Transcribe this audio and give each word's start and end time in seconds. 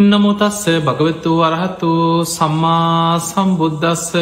නමුතස්ස 0.00 0.64
භගවතු 0.80 1.30
වරහතු 1.36 1.90
සම්මා 2.26 3.20
සම්බුද්ධස්ස 3.20 4.12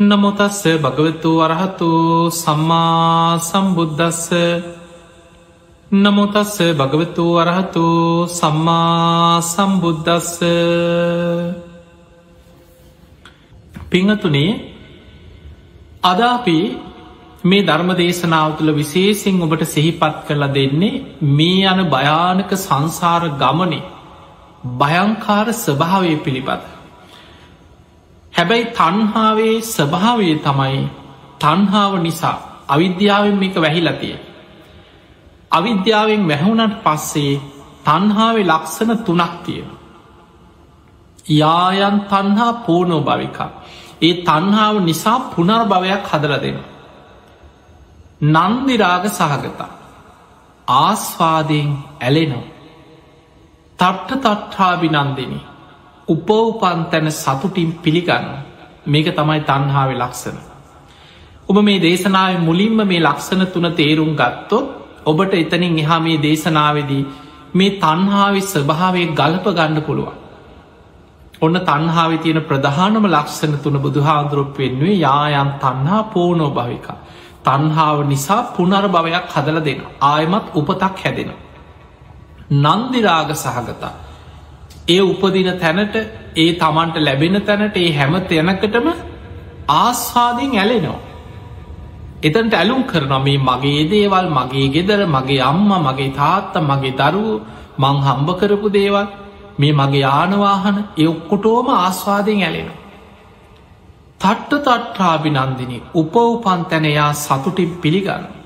නමුතස්ස 0.00 0.60
භගවතු 0.78 1.30
වරහතු 1.38 1.88
සම්මා 2.32 3.38
සම්බුද්ධස්ස 3.40 4.26
නමුතස්ස 5.90 6.56
භගවතු 6.72 7.24
වරහතු 7.36 7.86
සම්මා 8.30 9.40
සම්බුද්ධස්ස 9.42 10.36
පිංහතුනේ 13.88 14.52
අදාපි 16.04 16.58
මේ 17.44 17.62
ධර්ම 17.62 17.90
දේශනාව 17.94 18.50
තුළ 18.58 18.74
විශේසිෙන් 18.74 19.42
ඔබට 19.42 19.64
සිහිපත් 19.66 20.14
කරලා 20.26 20.52
දෙන්නේ 20.52 21.02
මේ 21.32 21.66
යන 21.66 21.82
භයානක 21.88 22.50
සංසාර 22.58 23.22
ගමනේ. 23.38 23.82
භයංකාර 24.64 25.46
ස්වභාවය 25.54 26.16
පිළිබඳ. 26.16 26.62
හැබැයි 28.32 28.64
තන්හාාවේ 28.72 29.56
ස්වභාවය 29.66 30.28
තමයි 30.38 30.88
තන්හාාව 31.38 31.94
නිසා 32.02 32.38
අවිද්‍යාවෙන් 32.68 33.36
මේක 33.38 33.56
වැහිලතිය. 33.56 34.16
අවිද්‍යාවෙන් 35.50 36.22
වැැහුණට 36.28 36.76
පස්සේ 36.84 37.40
තන්හාාවේ 37.84 38.44
ලක්ෂණ 38.44 38.98
තුනක් 38.98 39.34
තියෙන. 39.44 39.70
යායන් 41.32 41.96
තන්හා 42.02 42.52
පූනෝ 42.64 43.00
භවිකා. 43.00 43.50
ඒ 44.02 44.14
තන්හාාව 44.22 44.76
නිසා 44.80 45.18
පුනර් 45.30 45.62
භවයක් 45.64 46.04
හදල 46.06 46.34
දෙෙන. 46.42 46.58
නන්දිරාග 48.22 49.04
සහගතා. 49.10 49.70
ආස්වාදයෙන් 50.68 51.70
ඇලෙනවා. 52.00 52.51
තට්ට 53.82 54.20
තට්ඨාබිනන්දිනි 54.20 55.38
උපවපන් 56.08 56.80
තැන 56.86 57.08
සතුටින් 57.12 57.70
පිළිගන්න 57.74 58.26
මේක 58.86 59.08
තමයි 59.10 59.40
තන්හාාව 59.42 59.90
ලක්සන. 59.94 60.36
ඔබ 61.48 61.56
මේ 61.60 61.80
දේශනාව 61.80 62.38
මුලින්ම 62.40 62.78
මේ 62.84 63.00
ලක්ෂණ 63.00 63.42
තුන 63.48 63.66
තේරුම් 63.72 64.12
ගත්තොත් 64.14 64.66
ඔබට 65.04 65.34
එතනින් 65.34 65.78
එහා 65.78 66.00
මේ 66.00 66.18
දේශනාවදී 66.18 67.02
මේ 67.54 67.76
තන්හාාව 67.78 68.36
ස්වභාවය 68.44 69.02
ගලප 69.12 69.46
ගණ්ඩ 69.50 69.86
පුළුවන්. 69.86 70.16
ඔන්න 71.42 71.56
තන්හාාව 71.62 72.12
තියෙන 72.18 72.40
ප්‍රධානම 72.42 73.04
ලක්ෂණ 73.08 73.54
තුන 73.58 73.76
බුදුහාන්දුරුප 73.80 74.58
වෙන්නුවේ 74.58 75.00
යායම් 75.00 75.50
තන්හා 75.58 76.02
පෝනෝ 76.08 76.50
භවිකා. 76.52 76.98
තන්හාාව 77.44 77.98
නිසා 78.06 78.42
පුනර් 78.54 78.84
භවයක් 78.88 79.26
හදල 79.28 79.58
දෙෙන 79.60 79.80
ආයමත් 80.02 80.46
උපතක් 80.54 80.96
හැදෙනවා. 81.00 81.41
නන්දිරාග 82.54 83.30
සහගතා. 83.34 83.92
ඒ 84.88 85.00
උපදින 85.02 85.50
තැනට 85.58 85.96
ඒ 86.36 86.50
තමන්ට 86.54 86.96
ලැබෙන 86.98 87.36
තැනට 87.42 87.76
ඒ 87.76 87.92
හැම 87.92 88.14
තැනකටම 88.22 88.86
ආස්වාදින් 89.70 90.52
ඇලෙනවා. 90.54 91.00
එතන්ට 92.22 92.54
ඇලුම් 92.54 92.82
කරන 92.84 93.14
මේ 93.22 93.38
මගේ 93.40 93.82
දේවල් 93.86 94.26
මගේ 94.30 94.68
ගෙදර 94.68 95.00
මගේ 95.06 95.40
අම්ම 95.42 95.70
මගේ 95.80 96.12
තාත්ත 96.12 96.54
මගේ 96.62 96.96
දරුව 97.00 97.40
මං 97.78 97.96
හම්බ 98.06 98.28
කරපු 98.40 98.68
දේවල් 98.70 99.06
මේ 99.58 99.72
මගේ 99.72 100.04
ආනවාහන 100.12 100.78
එ 100.96 101.06
ඔක්කොටෝම 101.06 101.66
ආස්වාදයෙන් 101.76 102.42
ඇලෙනවා. 102.42 102.80
තට්ට 104.20 104.62
තට්ටාබි 104.66 105.30
නන්දිනි 105.30 105.78
උපවපන් 105.94 106.60
තැනයා 106.64 107.12
සතුටින් 107.14 107.70
පිළිගන්න. 107.82 108.41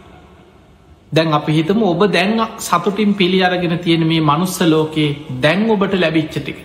දැන් 1.12 1.32
අපි 1.32 1.52
හිතම 1.52 1.82
ඔබ 1.82 2.00
දැන් 2.08 2.40
සතුටින් 2.58 3.14
පිළි 3.14 3.42
අරගෙන 3.42 3.78
තියෙන 3.78 4.06
මේ 4.06 4.20
මනුස්ස 4.20 4.60
ලෝකයේ 4.62 5.16
දැන් 5.40 5.70
ඔබට 5.70 5.94
ලැබිච්චටික. 5.94 6.58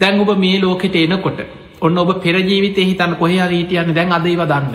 දැන් 0.00 0.20
ඔබ 0.20 0.36
මේ 0.36 0.60
ලෝකෙට 0.60 0.94
එනකොට 0.96 1.40
ඔන්න 1.80 1.98
ඔබ 1.98 2.10
පෙරජීවිතය 2.22 2.84
හිතන්න 2.84 3.16
කොහ 3.16 3.28
හරීටියන්න 3.28 3.94
දැන් 3.94 4.12
අදයිව 4.12 4.42
දන්න. 4.42 4.74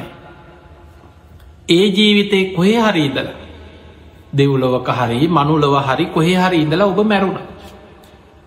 ඒ 1.70 1.86
ජීවිතය 1.88 2.56
කොහේ 2.56 2.80
හරීදල 2.80 3.30
දෙව්ලොවක 4.34 4.90
හරි 4.90 5.28
මනුලොව 5.30 5.76
හරි 5.80 6.06
කොහේ 6.08 6.38
හරි 6.38 6.58
ඉඳලා 6.58 6.88
ඔබ 6.88 7.00
මැරුණ. 7.04 7.38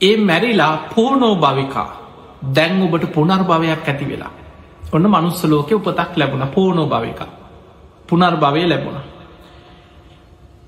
ඒ 0.00 0.16
මැරිලා 0.18 0.72
පූනෝ 0.94 1.34
භවිකා 1.36 1.88
දැන් 2.54 2.82
ඔබට 2.82 3.04
පුනර් 3.08 3.42
භවයක් 3.42 3.86
ඇති 3.86 4.04
වෙලා. 4.04 4.32
ඔන්න 4.92 5.04
මනුස්ස 5.04 5.44
ලෝක 5.44 5.70
උපතක් 5.70 6.16
ලැබුණ 6.16 6.46
පූනෝ 6.48 6.86
භවිකා 6.86 7.30
පුනර් 8.08 8.34
භවය 8.36 8.66
ලැබුණා. 8.66 9.17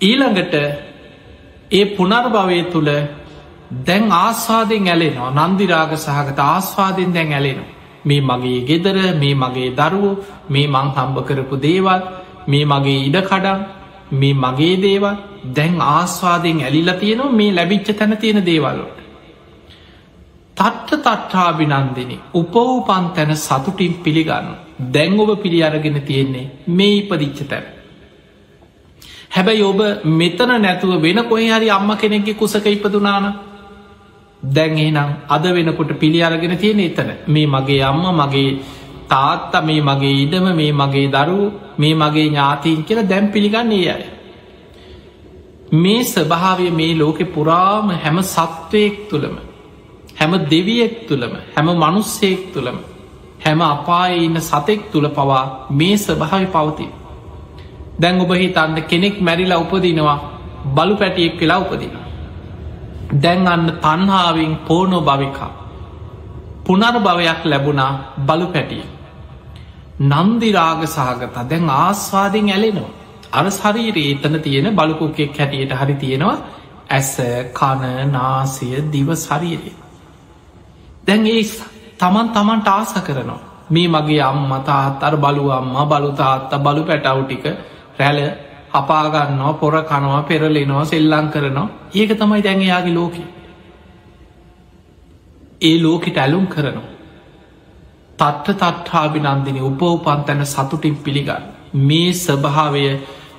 ඊළඟට 0.01 0.55
ඒ 1.71 1.85
පුනර්භවය 1.97 2.61
තුළ 2.73 2.91
දැන් 3.87 4.05
ආස්වාදෙන් 4.19 4.87
ඇලෙනවා 4.87 5.47
නන්දිරාග 5.49 5.93
සහගත 5.97 6.39
ආස්වාදෙන් 6.47 7.11
දැන් 7.13 7.33
ඇලෙනවා. 7.33 7.75
මේ 8.05 8.21
මගේ 8.21 8.61
ගෙදර 8.63 8.97
මේ 9.15 9.35
මගේ 9.35 9.71
දරුවෝ 9.71 10.21
මේ 10.49 10.67
මං 10.67 10.89
හම්බ 10.97 11.17
කරපු 11.29 11.57
දේවල් 11.59 12.01
මේ 12.49 12.65
මගේ 12.65 13.01
ඉඩකඩම් 13.09 13.61
මේ 14.13 14.35
මගේ 14.35 14.77
දේවල් 14.77 15.17
දැන් 15.57 15.75
ආස්වාදයෙන් 15.89 16.63
ඇලිලා 16.63 16.95
තියෙනවා 16.95 17.33
මේ 17.33 17.51
ලැබිච්ච 17.53 17.91
තැන 17.99 18.17
තියෙන 18.17 18.47
දේවල්ලොට. 18.47 18.97
තට්ට 20.57 21.03
තට්ටාබිනන්දිනි 21.07 22.17
උපවූපන් 22.35 23.05
තැන 23.15 23.37
සතුටින් 23.39 23.95
පිළිගන්න 24.05 24.49
දැන් 24.95 25.21
ඔබ 25.21 25.31
පිළි 25.43 25.61
අරගෙන 25.63 26.01
තියෙන්නේ 26.03 26.51
මේ 26.69 26.97
ඉපදිච්ච 26.97 27.41
තැන. 27.49 27.80
හැබැයි 29.31 29.63
ඔබ 29.63 29.81
මෙතන 30.13 30.51
නැතුව 30.59 30.93
වෙන 31.01 31.23
කොහ 31.25 31.39
හරි 31.39 31.69
අම්ම 31.71 31.91
කෙනෙක්ගේ 31.97 32.35
කුසක 32.35 32.67
ඉපදුනාන 32.69 33.27
දැන් 34.43 34.79
එනම් 34.79 35.11
අද 35.29 35.45
වෙනකොට 35.49 35.93
පිළි 35.95 36.21
අරගෙන 36.23 36.57
තියෙන 36.57 36.81
එතන 36.81 37.11
මේ 37.27 37.47
මගේ 37.47 37.83
අම්ම 37.83 38.05
මගේ 38.15 38.59
තාත්ත 39.09 39.53
මේ 39.63 39.81
මගේ 39.81 40.15
ඉඩම 40.19 40.47
මේ 40.53 40.73
මගේ 40.75 41.09
දරු 41.09 41.41
මේ 41.79 41.95
මගේ 41.95 42.27
ඥාතීන් 42.27 42.85
කියලා 42.85 43.09
දැම් 43.09 43.29
පිළිගන්නේ 43.29 43.89
අය. 43.89 44.05
මේ 45.75 46.05
ස්වභාවය 46.05 46.71
මේ 46.73 46.93
ලෝකෙ 46.95 47.25
පුරාම 47.27 47.87
හැම 47.97 48.19
සත්වයෙක් 48.25 48.95
තුළම 49.11 49.37
හැම 50.17 50.33
දෙවියෙක් 50.47 50.95
තුළම 51.09 51.35
හැම 51.49 51.69
මනුස්සයෙක් 51.75 52.41
තුළම 52.53 52.79
හැම 53.41 53.61
අපාය 53.65 54.13
ඉන්න 54.19 54.41
සතෙක් 54.43 54.81
තුළ 54.93 55.09
පවා 55.11 55.45
මේ 55.71 55.97
ස්වභාවි 55.99 56.49
පවතින්. 56.49 56.91
දැන් 58.01 58.21
ඔබ 58.21 58.33
හිතන්න 58.35 58.77
කෙනෙක් 58.85 59.17
මැරිලා 59.21 59.59
උපදිනවා 59.59 60.19
බලු 60.67 60.95
පැටියෙක් 60.97 61.41
වෙලා 61.41 61.59
උපදින. 61.59 61.95
දැන් 63.15 63.47
අන්න 63.47 63.67
තන්හාාවෙන් 63.79 64.55
පෝනෝ 64.59 65.03
භවිකා. 65.03 65.51
පුනර් 66.65 66.97
භවයක් 66.99 67.41
ලැබුණා 67.45 67.93
බලු 68.21 68.47
පැටිය. 68.47 68.85
නන්දිරාග 70.03 70.81
සහගත 70.87 71.37
දැන් 71.45 71.65
ආස්වාදෙන් 71.77 72.49
ඇලෙනවා. 72.49 72.91
අර 73.31 73.47
ශරීරයේ 73.51 74.13
එතන 74.15 74.37
තියෙන 74.39 74.67
බලකුකෙක් 74.73 75.39
හැටියට 75.39 75.73
හරි 75.73 75.95
තියෙනවා 75.95 76.39
ඇස 76.91 77.13
කණ 77.53 78.11
නාසය 78.11 78.69
දිව 78.89 79.09
ශරීරය. 79.17 79.73
දැන් 81.05 81.27
ඒ 81.27 81.43
තමන් 82.01 82.29
තමන්ට 82.29 82.69
ආස 82.69 82.93
කරනවා. 82.99 83.41
මේ 83.71 83.89
මගේ 83.89 84.23
අම්ම 84.23 84.53
තාත් 84.63 85.03
අර 85.03 85.15
බලු 85.17 85.45
අම්ම 85.51 85.77
බලු 85.85 86.11
තාත්ත 86.13 86.53
බලු 86.59 86.83
පැටව්ටික 86.85 87.45
රැල 88.01 88.21
අපාගන්නවා 88.73 89.53
පොර 89.55 89.75
කනවා 89.83 90.23
පෙරලෙනවා 90.25 90.85
සෙල්ලං 90.87 91.29
කරනවා. 91.29 91.69
ඒක 91.95 92.11
තමයි 92.15 92.43
දැන් 92.43 92.61
එයාගේ 92.61 92.95
ලෝක. 92.95 93.15
ඒ 95.61 95.77
ලෝකෙට 95.79 96.19
ඇලුම් 96.19 96.47
කරනවා. 96.47 96.91
තත්ට 98.19 98.63
තත්හාබි 98.77 99.21
නන්දිනි 99.21 99.61
උපෝපන් 99.63 100.21
තැන 100.23 100.47
සතුටින් 100.47 100.97
පිළිගන්න. 100.97 101.43
මේ 101.81 102.13
ස්වභාවය 102.15 102.85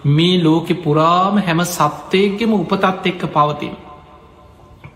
මේ 0.08 0.36
ලෝකෙ 0.40 0.74
පුරාම 0.76 1.38
හැම 1.40 1.60
සත්වයක්ගෙම 1.68 2.54
උපතත් 2.56 3.06
එක්ක 3.06 3.24
පවතින. 3.30 3.74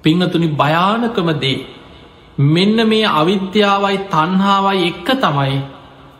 පිංහතුනි 0.03 0.47
භයානකම 0.53 1.29
දේ. 1.39 1.65
මෙන්න 2.37 2.77
මේ 2.85 3.05
අවිද්‍යාවයි 3.13 3.97
තන්හාවයි 4.07 4.87
එක්ක 4.87 5.07
තමයි 5.17 5.57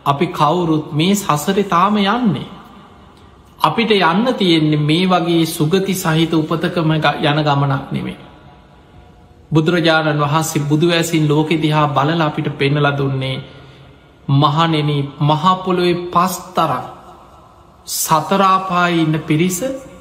අපි 0.06 0.26
කවුරුත් 0.28 0.92
මේ 0.92 1.14
සසර 1.14 1.58
තාම 1.64 1.96
යන්නේ. 1.98 2.55
අපිට 3.58 3.90
යන්න 3.92 4.34
තියෙන්නේ 4.34 4.80
මේ 4.80 5.06
වගේ 5.06 5.46
සුගති 5.48 5.94
සහිත 5.94 6.32
උපතකම 6.34 6.90
යන 6.92 7.02
ගමනක් 7.40 7.92
නෙමේ. 7.92 8.16
බුදුරජාණන් 9.50 10.20
වහන්සේ 10.20 10.62
බුදුවැසින් 10.62 11.28
ලෝකෙ 11.28 11.56
දිහා 11.56 11.86
බලල 11.88 12.20
අපිට 12.22 12.48
පෙන්නල 12.54 12.88
දුන්නේ 12.92 13.36
මහනෙන 14.28 14.90
මහපොළොවේ 15.20 15.96
පස්තරක් 16.06 16.84
සතරාපායි 17.86 19.02
ඉන්න 19.02 19.18
පිරිස 19.20 19.58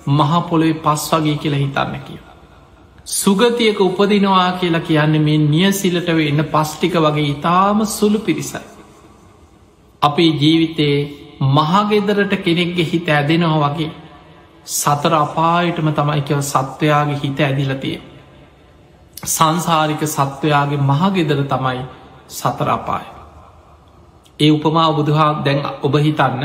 මහපොළොවේ 0.10 0.82
පස් 0.82 1.04
වගේ 1.14 1.38
කියලා 1.38 1.60
හිතන්න 1.60 2.00
කිය. 2.02 2.20
සුගතියක 3.16 3.80
උපදිනවා 3.82 4.52
කියලා 4.54 4.82
කියන්න 4.82 5.22
මේ 5.22 5.38
නියසිලටව 5.46 6.20
එන්න 6.22 6.44
පස්්ටික 6.46 6.96
වගේ 6.98 7.28
ඉතාම 7.28 7.86
සුළු 7.88 8.20
පිරිසයි. 8.20 8.66
අපේ 10.02 10.32
ජීවිතයේ 10.34 11.25
මහගෙදරට 11.40 12.34
කෙනෙක්ගේ 12.38 12.86
හිත 12.86 13.10
ඇදෙනවා 13.10 13.70
වගේ 13.70 13.92
සතර 14.66 15.14
අපායටම 15.16 15.88
තමයිකව 15.90 16.42
සත්වයාගේ 16.44 17.20
හිත 17.20 17.40
ඇදිලතිය. 17.40 18.02
සංසාරික 19.28 20.02
සත්වයාගේ 20.08 20.78
මහගෙදර 20.80 21.44
තමයි 21.46 21.82
සතරාපාය. 22.30 23.06
ඒ 24.40 24.52
උපමා 24.52 24.94
බුදුහා 24.94 25.44
දැන් 25.46 25.60
ඔබ 25.82 25.96
හිතන්න 25.98 26.44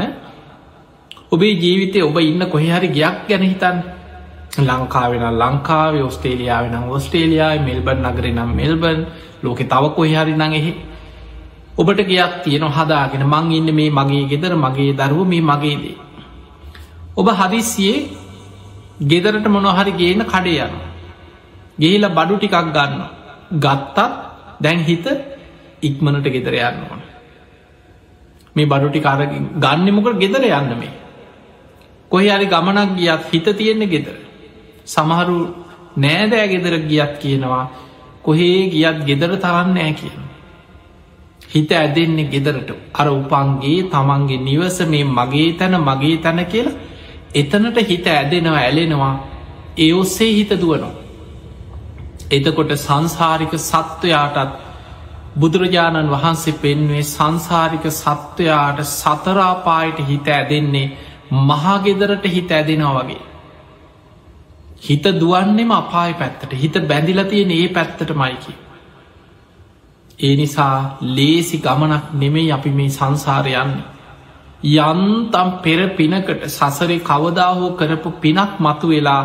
ඔබේ 1.29 1.55
ජීවිතය 1.55 2.03
ඔබ 2.03 2.17
ඉන්න 2.19 2.43
කොහෙහරි 2.45 2.89
ගයක් 2.89 3.17
ගැන 3.29 3.43
හිතන්න 3.43 3.79
ලංකාවෙන 4.59 5.25
ලංකාව 5.33 5.95
ඔස්ටේලියාව 6.03 6.65
නම් 6.67 6.85
ඔස්ටේලියයා 6.91 7.59
මෙල්බන් 7.61 7.99
නගර 8.05 8.27
නම් 8.29 8.51
මෙල්බන් 8.53 9.01
ලෝකෙ 9.43 9.65
තව 9.65 9.85
කොහරි 9.91 10.33
නං 10.33 10.53
එහෙ 10.53 10.73
ඔබට 11.81 12.01
ගයක් 12.11 12.33
තියෙන 12.45 12.65
හදාගෙන 12.69 13.25
මං 13.25 13.53
ඉන්න 13.53 13.75
මේ 13.75 13.91
මගේ 13.91 14.29
ගෙදර 14.33 14.53
මගේ 14.57 14.93
දරුව 14.93 15.27
මේ 15.27 15.41
මගේදේ. 15.43 15.97
ඔබ 17.17 17.29
හදිස්සියේ 17.41 18.09
ගෙදරට 19.03 19.47
මොනොහරි 19.49 19.93
ගේන 19.93 20.23
කඩේ 20.25 20.67
යන. 20.67 20.75
ගේල 21.79 22.05
බඩු 22.11 22.35
ටිකක් 22.37 22.57
ගන්න. 22.77 23.03
ගත්තත් 23.59 23.99
දැන් 24.61 24.79
හිත 24.81 25.07
ඉක්මනට 25.83 26.27
ගෙදර 26.27 26.55
යන්න 26.55 26.83
ඕන. 26.85 27.01
මේ 28.57 28.67
බඩුටි 28.67 29.01
කාර 29.01 29.21
ගන්නමකට 29.57 30.19
ගෙදර 30.19 30.45
යන්න 30.51 30.79
මේ. 30.79 30.93
කොහ 32.11 32.21
අරි 32.29 32.47
ගමනක් 32.47 32.97
ගියත් 32.97 33.23
හිත 33.33 33.47
තියෙන්නේ 33.57 33.89
ගෙදර. 33.89 34.17
සමහරු 34.87 35.37
නෑදෑ 35.97 36.49
ගෙදර 36.49 36.75
ගියත් 36.83 37.13
කියනවා 37.23 37.65
කොහේ 38.23 38.69
ගියත් 38.69 38.99
ගෙදර 39.07 39.33
තරන්න 39.37 39.75
නෑ 39.75 39.93
කියන. 39.93 40.21
හිත 41.51 41.71
ඇදෙන්නේ 41.73 42.29
ගෙදරට 42.29 42.71
අර 42.95 43.09
උපන්ගේ 43.11 43.89
තමන්ගේ 43.89 44.41
නිවස 44.41 44.79
මේ 44.87 45.11
මගේ 45.11 45.51
තැන 45.55 45.77
මගේ 45.81 46.17
තැන 46.19 46.41
කියලා 46.47 46.79
එතනට 47.35 47.79
හිත 47.83 48.07
ඇදෙනවා 48.09 48.61
ඇලෙනවා 48.61 49.15
ඒ 49.79 49.93
ඔස්සේ 49.95 50.33
හිත 50.33 50.53
දුවනවා. 50.53 50.95
එතකොට 52.31 52.73
සංසාරික 52.79 53.53
සත්වයාටත් 53.61 54.59
බුදුරජාණන් 55.37 56.11
වහන්සේ 56.11 56.59
පෙන්වේ 56.59 57.03
සංසාරික 57.05 57.85
සත්වයාට 57.93 58.81
සතරාපායට 58.93 59.99
හිත 60.09 60.29
ඇදෙන්නේ 60.29 60.93
මහාගෙදරට 61.43 62.25
හිත 62.27 62.51
ඇදෙනවා 62.51 62.95
වගේ. 63.01 63.23
හිත 64.83 65.05
දුවන්නෙම 65.17 65.71
අපාය 65.73 66.13
පැත්තට 66.15 66.53
හිත 66.55 66.75
බැඳිල 66.85 67.23
තියෙන 67.25 67.51
ඒ 67.53 67.69
පැත්තට 67.69 68.11
මයිකි. 68.15 68.53
ඒ 70.21 70.35
නිසා 70.37 70.99
ලේසි 71.09 71.57
ගමනක් 71.59 72.05
නෙමෙයි 72.15 72.53
අපි 72.53 72.71
මේ 72.71 72.91
සංසාරයන්න. 72.91 73.73
යන්තම් 74.63 75.49
පෙර 75.63 75.81
පිනකට 75.91 76.43
සසරේ 76.49 77.01
කවදා 77.01 77.53
හෝ 77.55 77.71
කරපු 77.73 78.11
පිනක් 78.21 78.51
මතු 78.59 78.87
වෙලා 78.89 79.23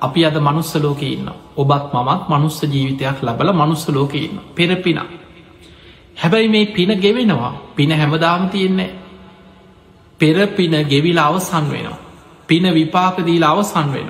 අපි 0.00 0.20
අද 0.24 0.36
මනුස්ස 0.38 0.74
ලෝක 0.76 1.02
ඉන්න. 1.04 1.28
ඔබත් 1.56 1.84
මමත් 1.94 2.22
මනුස්ස 2.28 2.58
ජීවිතයක් 2.64 3.18
ලබල 3.22 3.50
මනුස්ස 3.52 3.88
ලෝක 3.88 4.14
ඉන්න. 4.16 4.36
පෙර 4.54 4.70
පින. 4.76 4.98
හැබැයි 6.16 6.48
මේ 6.48 6.66
පින 6.68 6.90
ගෙවෙනවා 6.96 7.52
පින 7.76 7.90
හැමදාම 7.92 8.42
තියෙන්නේ. 8.48 8.90
පෙර 10.20 10.36
පින 10.48 10.74
ගෙවිල 10.84 11.18
අවසන් 11.20 11.66
වෙනවා. 11.66 11.98
පින 12.48 12.64
විපාකදීල 12.72 13.44
අවසන් 13.44 13.88
වෙන. 13.92 14.08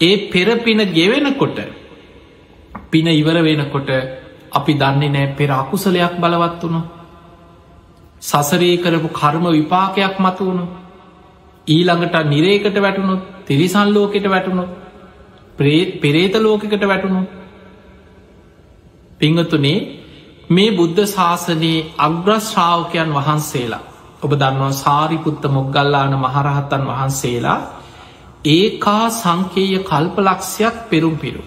ඒ 0.00 0.16
පෙරපින 0.28 0.80
ගෙවෙනකොට 0.90 1.58
පින 2.90 3.06
ඉවර 3.08 3.36
වෙනකොට 3.42 3.90
අපි 4.54 4.74
දන්නේ 4.74 5.10
නෑ 5.10 5.34
පෙර 5.34 5.50
අකුසලයක් 5.52 6.14
බලවත් 6.18 6.62
වුණු 6.62 6.80
සසරේ 8.22 8.76
කරපු 8.78 9.08
කර්ම 9.10 9.44
විපාකයක් 9.50 10.16
මතු 10.18 10.42
වුණු 10.44 10.66
ඊළඟට 11.66 12.16
නිරේකට 12.26 12.76
වැටුණු 12.78 13.14
තිරිසන් 13.44 13.88
ලෝකෙට 13.90 14.26
වැටුණු 14.26 14.64
පෙරේත 15.98 16.34
ලෝකකට 16.36 16.84
වැටුණු 16.84 17.22
පිංගතුනේ 19.20 19.78
මේ 20.50 20.70
බුද්ධ 20.72 21.02
ශාසනයේ 21.08 21.86
අග්‍රශ්‍රාවකයන් 21.98 23.10
වහන්සේලා 23.12 23.84
ඔබ 24.22 24.32
දන්නවා 24.32 24.72
සාරිපුත්ත 24.74 25.44
මොග්ගල්ලාන 25.48 26.14
මහරහතන් 26.16 26.84
වහන්සේලා 26.86 27.60
ඒකා 28.46 29.04
සංකේය 29.12 29.78
කල්පලක්ෂයක් 29.80 30.76
පෙරුම් 30.90 31.16
පිරු. 31.16 31.42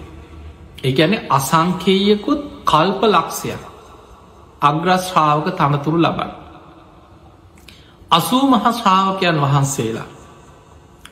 එකැන 0.82 1.14
අසංකේයකුත් 1.30 2.40
කල්ප 2.68 3.00
ලක්ෂයක් 3.06 3.62
අග්‍රශ්‍රාවක 4.62 5.46
තනතුරු 5.52 5.98
ලබන්. 5.98 6.30
අසූ 8.10 8.44
මහ 8.46 8.64
ශ්‍රාවකයන් 8.72 9.36
වහන්සේලා. 9.38 10.08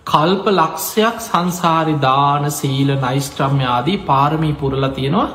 කල්ප 0.07 0.45
ලක්ෂයක් 0.53 1.17
සංසාරි 1.21 1.95
දාන 2.01 2.51
සීල 2.53 2.91
නයිස්ට්‍රම්යාදී 2.97 3.99
පාරමී 4.01 4.55
පුරල 4.55 4.89
තියෙනවා 4.91 5.29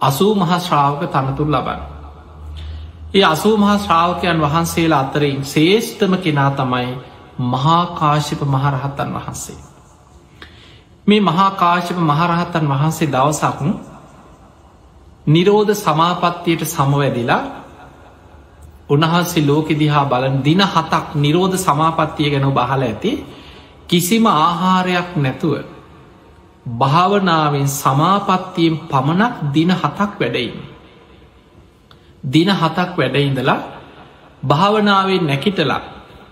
අසූ 0.00 0.32
මහ 0.34 0.52
ශ්‍රාවක 0.60 1.02
තනතුර 1.08 1.48
ලබන්න. 1.48 1.80
ඒ 3.14 3.24
අසූ 3.24 3.56
මහා 3.56 3.78
ශ්‍රාවකයන් 3.78 4.40
වහන්සේලා 4.40 5.00
අතරින් 5.00 5.44
ශේෂ්ඨම 5.44 6.12
කෙනා 6.16 6.50
තමයි 6.52 6.88
මහාකාශිප 7.46 8.40
මහරහත්තන් 8.46 9.14
වහන්සේ. 9.14 9.58
මේ 11.06 11.20
මහාකාශප 11.20 11.98
මහරහත්තන් 12.02 12.68
වහන්සේ 12.68 13.08
දවසක් 13.08 13.60
නිරෝධ 15.28 15.72
සමාපත්තියට 15.76 16.62
සමවැදිලා 16.66 17.42
උන්වහන්සේ 18.88 19.42
ලෝකෙ 19.42 19.74
දිහා 19.74 20.04
බලන් 20.04 20.36
දින 20.44 20.62
හතක් 20.64 21.04
නිරෝධ 21.16 21.56
සමාපත්තිය 21.58 22.28
ගැන 22.30 22.46
බහල 22.50 22.82
ඇති 22.82 23.10
කිසිම 23.88 24.24
ආහාරයක් 24.28 25.10
නැතුව 25.16 25.54
භාවනාවෙන් 26.66 27.68
සමාපත්තියෙන් 27.72 28.74
පමණක් 28.84 29.34
දින 29.54 29.70
හතක් 29.72 30.10
වැඩයින්. 30.20 30.54
දින 32.24 32.48
හතක් 32.50 32.90
වැඩඉඳලා 32.96 33.60
භාවනාවෙන් 34.42 35.26
නැකිටලා 35.26 35.82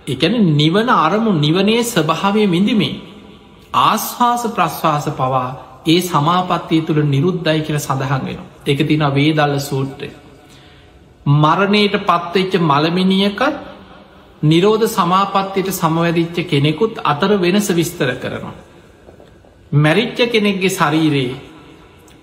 එකන 0.06 0.34
නිවන 0.56 0.88
අරමු 0.96 1.30
නිවනේ 1.34 1.82
ස්වභාවය 1.84 2.42
මිඳිමේ 2.46 3.00
ආස්වාස 3.74 4.42
ප්‍රශ්වාස 4.48 5.06
පවා 5.10 5.50
ඒ 5.86 6.00
සමාපත්තිය 6.02 6.82
තුළ 6.82 7.02
නිරුද්ධයි 7.04 7.60
කියල 7.62 7.78
සඳහන් 7.78 8.22
වෙන. 8.24 8.38
එක 8.66 8.80
තින 8.82 9.04
වේදල්ල 9.12 9.58
සූට්‍රය. 9.60 10.10
මරණයට 11.26 11.96
පත්වෙච්ච 12.02 12.52
මළමිනියකත් 12.60 13.42
නිරෝධ 14.42 14.86
සමාපත්තියට 14.88 15.70
සමවැදිච්ච 15.72 16.36
කෙනෙකුත් 16.44 16.98
අතර 17.04 17.30
වෙනස 17.36 17.68
විස්තර 17.70 18.10
කරනවා. 18.14 18.54
මැරිච්ච 19.74 20.18
කෙනෙක්ගේ 20.26 20.70
ශරීරයේ 20.70 21.36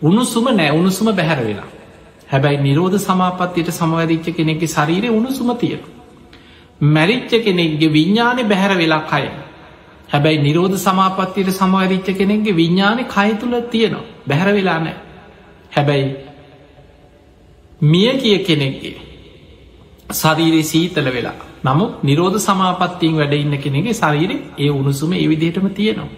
උණුසුම 0.02 0.46
නෑ 0.52 0.72
උණුසුම 0.72 1.08
බැහැර 1.12 1.42
වෙලා. 1.42 1.70
හැබැයි 2.28 2.58
නිරෝධ 2.60 2.98
සමාපත්තියට 3.00 3.72
සමවැදිච්ච 3.72 4.28
කෙනෙක්ගේ 4.32 4.68
ශරීරය 4.68 5.10
උණුසුම 5.10 5.58
තියෙන. 5.58 5.82
මැරිච්ච 6.82 7.32
කෙනෙක්ගේ 7.40 7.90
විඤ්ඥානය 7.90 8.44
බැහැර 8.44 8.78
වෙලා 8.78 9.02
කයි. 9.04 9.30
හැබැයි 10.14 10.40
නිරෝධ 10.40 10.78
සමාපත්තියට 10.80 11.52
සමවරිච්ච 11.52 12.10
කෙනෙක්ගේ 12.14 12.54
විඤ්ඥානය 12.54 13.04
කය 13.06 13.30
තුළ 13.36 13.56
තියෙනවා. 13.68 14.06
බැහැර 14.28 14.50
වෙලා 14.52 14.80
නෑ 14.80 14.96
හැබැයි 15.72 16.08
මිය 17.84 18.12
කිය 18.18 18.38
කෙනෙක්ගේ 18.42 18.96
ශරීරය 20.14 20.64
සීතල 20.64 21.08
වෙලා. 21.10 21.38
නමුත් 21.64 22.04
නිරෝධ 22.04 22.40
සමාපත්තියෙන් 22.40 23.16
වැඩ 23.16 23.34
ඉන්න 23.36 23.58
කෙනෙගේ 23.60 23.96
ශරීරය 23.96 24.38
ඒ 24.58 24.70
උණුසුම 24.72 25.14
එවිදිටම 25.16 25.68
තියෙනවා. 25.72 26.12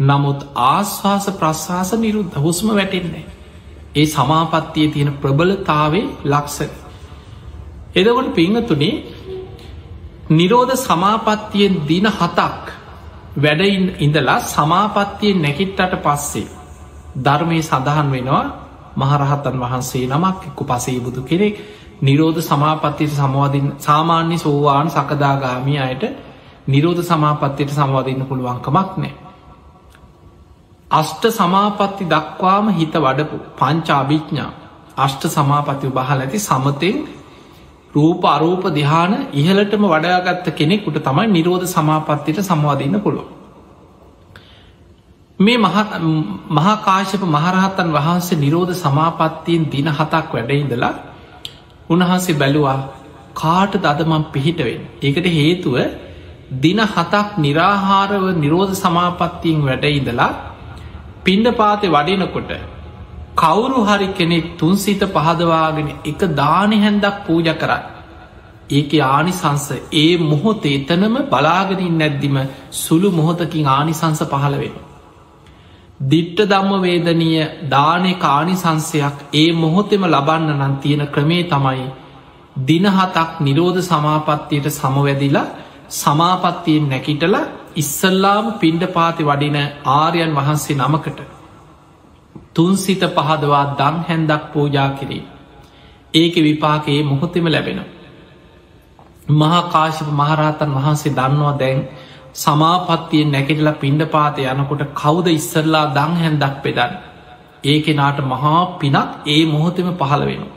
නමුත් 0.00 0.40
ආශ්වාස 0.64 1.26
ප්‍රශ්වාස 1.34 1.90
නිරුද්ධ 1.98 2.36
හුස්ම 2.38 2.68
වැටෙන්නේ 2.72 3.24
ඒ 3.94 4.06
සමාපත්තිය 4.08 4.88
තියෙන 4.88 5.10
ප්‍රබලතාවේ 5.14 6.04
ලක්සක 6.26 6.72
එදකොට 7.94 8.30
පිංහතුනේ 8.34 8.94
නිරෝධ 10.30 10.74
සමාපත්තියෙන් 10.78 11.74
දින 11.88 12.06
හතක් 12.10 12.69
වැඩ 13.36 13.60
ඉඳලා 13.98 14.40
සමාපත්තියෙන් 14.42 15.42
නැකිට්ටට 15.42 15.94
පස්සේ 15.98 16.48
ධර්මය 17.16 17.62
සඳහන් 17.62 18.10
වෙනවා 18.10 18.44
මහරහතන් 18.96 19.56
වහන්සේ 19.56 20.06
නමක් 20.08 20.42
එක්කු 20.44 20.64
පසේ 20.64 21.00
බුදු 21.00 21.22
කෙනෙක් 21.22 21.56
නිරෝධ 22.00 22.40
සමාපත්තියට 22.40 23.12
සමවාදින් 23.12 23.72
සාමාන්‍ය 23.78 24.38
සෝවාන් 24.38 24.90
සකදාගාමී 24.90 25.78
අයට 25.78 26.04
නිරෝධ 26.66 27.02
සමාපත්තියට 27.02 27.70
සමවාදන්න 27.70 28.26
පුළුවන්කමක් 28.26 28.96
නෑ. 28.96 29.14
අෂ්ට 30.90 31.24
සමාපත්ති 31.30 32.04
දක්වාම 32.06 32.66
හිත 32.70 32.94
වඩපු 32.96 33.36
පංචාභිච්ඥා 33.56 34.50
අෂ්ට 34.96 35.22
සමාපති 35.28 35.86
බහල 35.88 36.20
ඇති 36.20 36.38
සමතෙන් 36.40 36.96
රූප 37.92 38.24
අරූප 38.26 38.64
දිහාන 38.70 39.12
ඉහලටම 39.32 39.84
වඩාගත්ත 39.86 40.46
කෙනෙකුට 40.52 40.98
තමයි 41.00 41.26
නිරෝධ 41.28 41.66
සමාපත්තිට 41.66 42.40
සමවාදන්න 42.42 43.00
පුළුව. 43.00 43.26
මේ 45.38 45.58
මහාකාශප 45.58 47.22
මහරහතන් 47.28 47.88
වහන්සේ 47.90 48.38
නිරෝධ 48.38 48.74
සමාපත්තියෙන් 48.74 49.64
දින 49.70 49.88
හතක් 49.90 50.26
වැඩඉඳලා 50.32 50.94
උන්වහන්සේ 51.90 52.34
බැලුවා 52.34 52.78
කාට 53.34 53.74
දදමම් 53.76 54.24
පිහිටවෙන්. 54.26 54.80
ඒකට 55.02 55.26
හේතුව 55.30 55.76
දින 56.58 56.80
හතක් 56.84 57.26
නිරාහාරව 57.38 58.24
නිරෝධ 58.36 58.74
සමාපත්තියෙන් 58.74 59.64
වැඩඉඳලා 59.64 60.32
පින්ඩ 61.24 61.46
පාතය 61.52 61.86
වඩිනකොට 61.88 62.50
කවුරු 63.40 63.80
හරි 63.84 64.08
කෙනෙක් 64.14 64.46
තුන්සිත 64.56 65.02
පහදවාගෙන 65.08 65.88
එක 66.04 66.20
දානි 66.34 66.78
හැන්දක් 66.78 67.16
පූජ 67.26 67.48
කරන්න. 67.54 67.84
ඒක 68.70 68.92
ආනිසංස 69.06 69.66
ඒ 69.94 70.12
මොහොත 70.24 70.64
එතනම 70.66 71.16
බලාගෙනින් 71.26 71.96
නැද්දිම 71.96 72.36
සුළු 72.74 73.10
මොහොතකින් 73.12 73.66
ආනිසංස 73.68 74.22
පහළ 74.26 74.56
වෙන. 74.56 74.76
දිට්ට 76.02 76.38
දම්ම 76.44 76.82
වේදනීය 76.82 77.48
දානය 77.68 78.12
කානිසංසයක් 78.16 79.16
ඒ 79.34 79.48
මොහොතෙම 79.54 80.04
ලබන්න 80.06 80.52
නම් 80.52 80.76
තියෙන 80.78 81.02
ක්‍රමේ 81.08 81.42
තමයි 81.46 81.88
දිනහතක් 82.64 83.40
නිරෝධ 83.40 83.80
සමාපත්තියට 83.82 84.70
සමවැදිලා 84.72 85.48
සමාපත්තියෙන් 85.92 86.88
නැකිටල 86.88 87.36
ඉස්සල්ලාම 87.76 88.46
පින්ඩ 88.54 88.82
පාති 88.90 89.22
වඩින 89.24 89.58
ආරයන් 89.90 90.32
වහන්සේ 90.34 90.78
නමකට 90.78 91.39
තුන්සිත 92.60 93.04
පහදවා 93.10 93.64
දම් 93.76 93.96
හැන්දක් 94.06 94.44
පූජා 94.52 94.88
කිරී. 94.94 95.22
ඒක 96.14 96.34
විපාකයේ 96.40 97.00
මොහොතෙම 97.04 97.46
ලැබෙන. 97.48 97.80
මහාකාශප 99.34 100.08
මහරහතන් 100.12 100.70
වහන්සේ 100.76 101.12
දන්නවා 101.12 101.58
දැන් 101.58 101.78
සමාපත්තියෙන් 102.34 103.30
නැකෙටලා 103.30 103.74
පින්ඩ 103.74 104.02
පාතය 104.08 104.42
යනකොට 104.44 104.82
කවුද 104.94 105.26
ඉස්සරලා 105.30 105.84
දං 105.90 106.12
හැන්දක් 106.16 106.56
පෙදන්න. 106.62 106.92
ඒකෙනාට 107.64 108.18
මහා 108.24 108.60
පිනක් 108.78 108.96
ඒ 109.26 109.42
මොහොතෙම 109.46 109.88
පහළ 109.94 110.24
වෙනවා. 110.24 110.56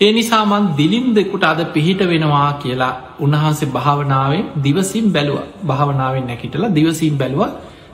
ඒ 0.00 0.12
නිසාමන් 0.12 0.68
දිලින් 0.76 1.08
දෙකුට 1.14 1.44
අද 1.44 1.60
පිහිට 1.68 2.00
වෙනවා 2.04 2.50
කියලා 2.54 2.92
උන්වහන්සේ 3.20 3.68
භාවනාවෙන් 3.68 4.44
දිවසිම් 4.62 5.06
බැලුව 5.12 5.40
භාවනාවෙන් 5.66 6.24
නැකිටලා 6.26 6.70
දිවසිම් 6.70 7.14
බැලුව 7.16 7.42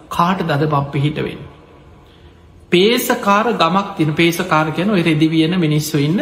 කාට 0.08 0.40
දද 0.42 0.62
බම් 0.66 0.86
පිහිට 0.92 1.18
වෙන්න. 1.18 1.49
පේසකාර 2.72 3.46
ගමක් 3.54 3.96
තින 3.96 4.10
පේසකාර 4.12 4.66
කියන 4.70 4.90
ඔය 4.90 5.02
රෙදිවියන 5.02 5.54
මිනිස්සු 5.58 5.98
ඉන්න 5.98 6.20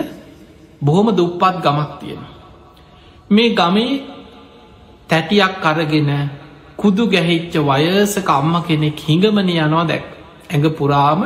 බොහොම 0.80 1.08
දුප්පත් 1.12 1.56
ගමක් 1.58 1.90
තියෙන. 2.00 2.22
මේ 3.30 3.50
ගමේ 3.50 4.02
තැටියක් 5.08 5.64
අරගෙන 5.64 6.10
කුදු 6.76 7.06
ගැහිච්ච 7.06 7.54
වයසක 7.62 8.28
අම්ම 8.30 8.54
කෙනෙක් 8.62 8.98
හිඟමන 8.98 9.48
යනවා 9.48 9.84
දැක් 9.84 10.04
ඇඟ 10.48 10.70
පුරාම 10.72 11.20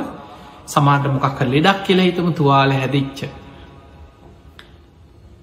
සමාට 0.66 1.04
මොකක් 1.06 1.40
ලෙඩක් 1.44 1.78
කියලා 1.84 2.04
හිතම 2.04 2.28
තුවාල 2.32 2.70
හැදිච්ච. 2.72 3.20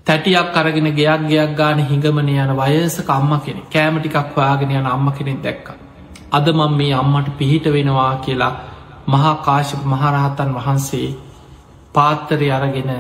තැටියක් 0.06 0.56
අරගෙන 0.56 0.88
ගයක් 0.92 1.22
ගයක් 1.24 1.52
ගාන 1.56 1.80
හිඟමන 1.82 2.30
යන 2.36 2.52
වයසක 2.58 3.10
අම්ම 3.10 3.32
කෙනෙ 3.40 3.62
කෑම 3.68 3.96
ටිකක් 3.98 4.36
වාගෙන 4.36 4.72
යන 4.72 4.88
අම්ම 4.88 5.08
කෙනෙක් 5.12 5.40
දැක්ක. 5.40 5.68
අද 6.32 6.46
මං 6.50 6.74
මේ 6.74 6.94
අම්මට 6.94 7.30
පිහිට 7.38 7.66
වෙනවා 7.68 8.14
කියලා 8.18 8.69
මහා 9.10 9.36
කාශප 9.40 9.82
මහරහතන් 9.86 10.50
වහන්සේ 10.54 11.08
පාත්තරය 11.94 12.48
අරගෙන 12.52 12.92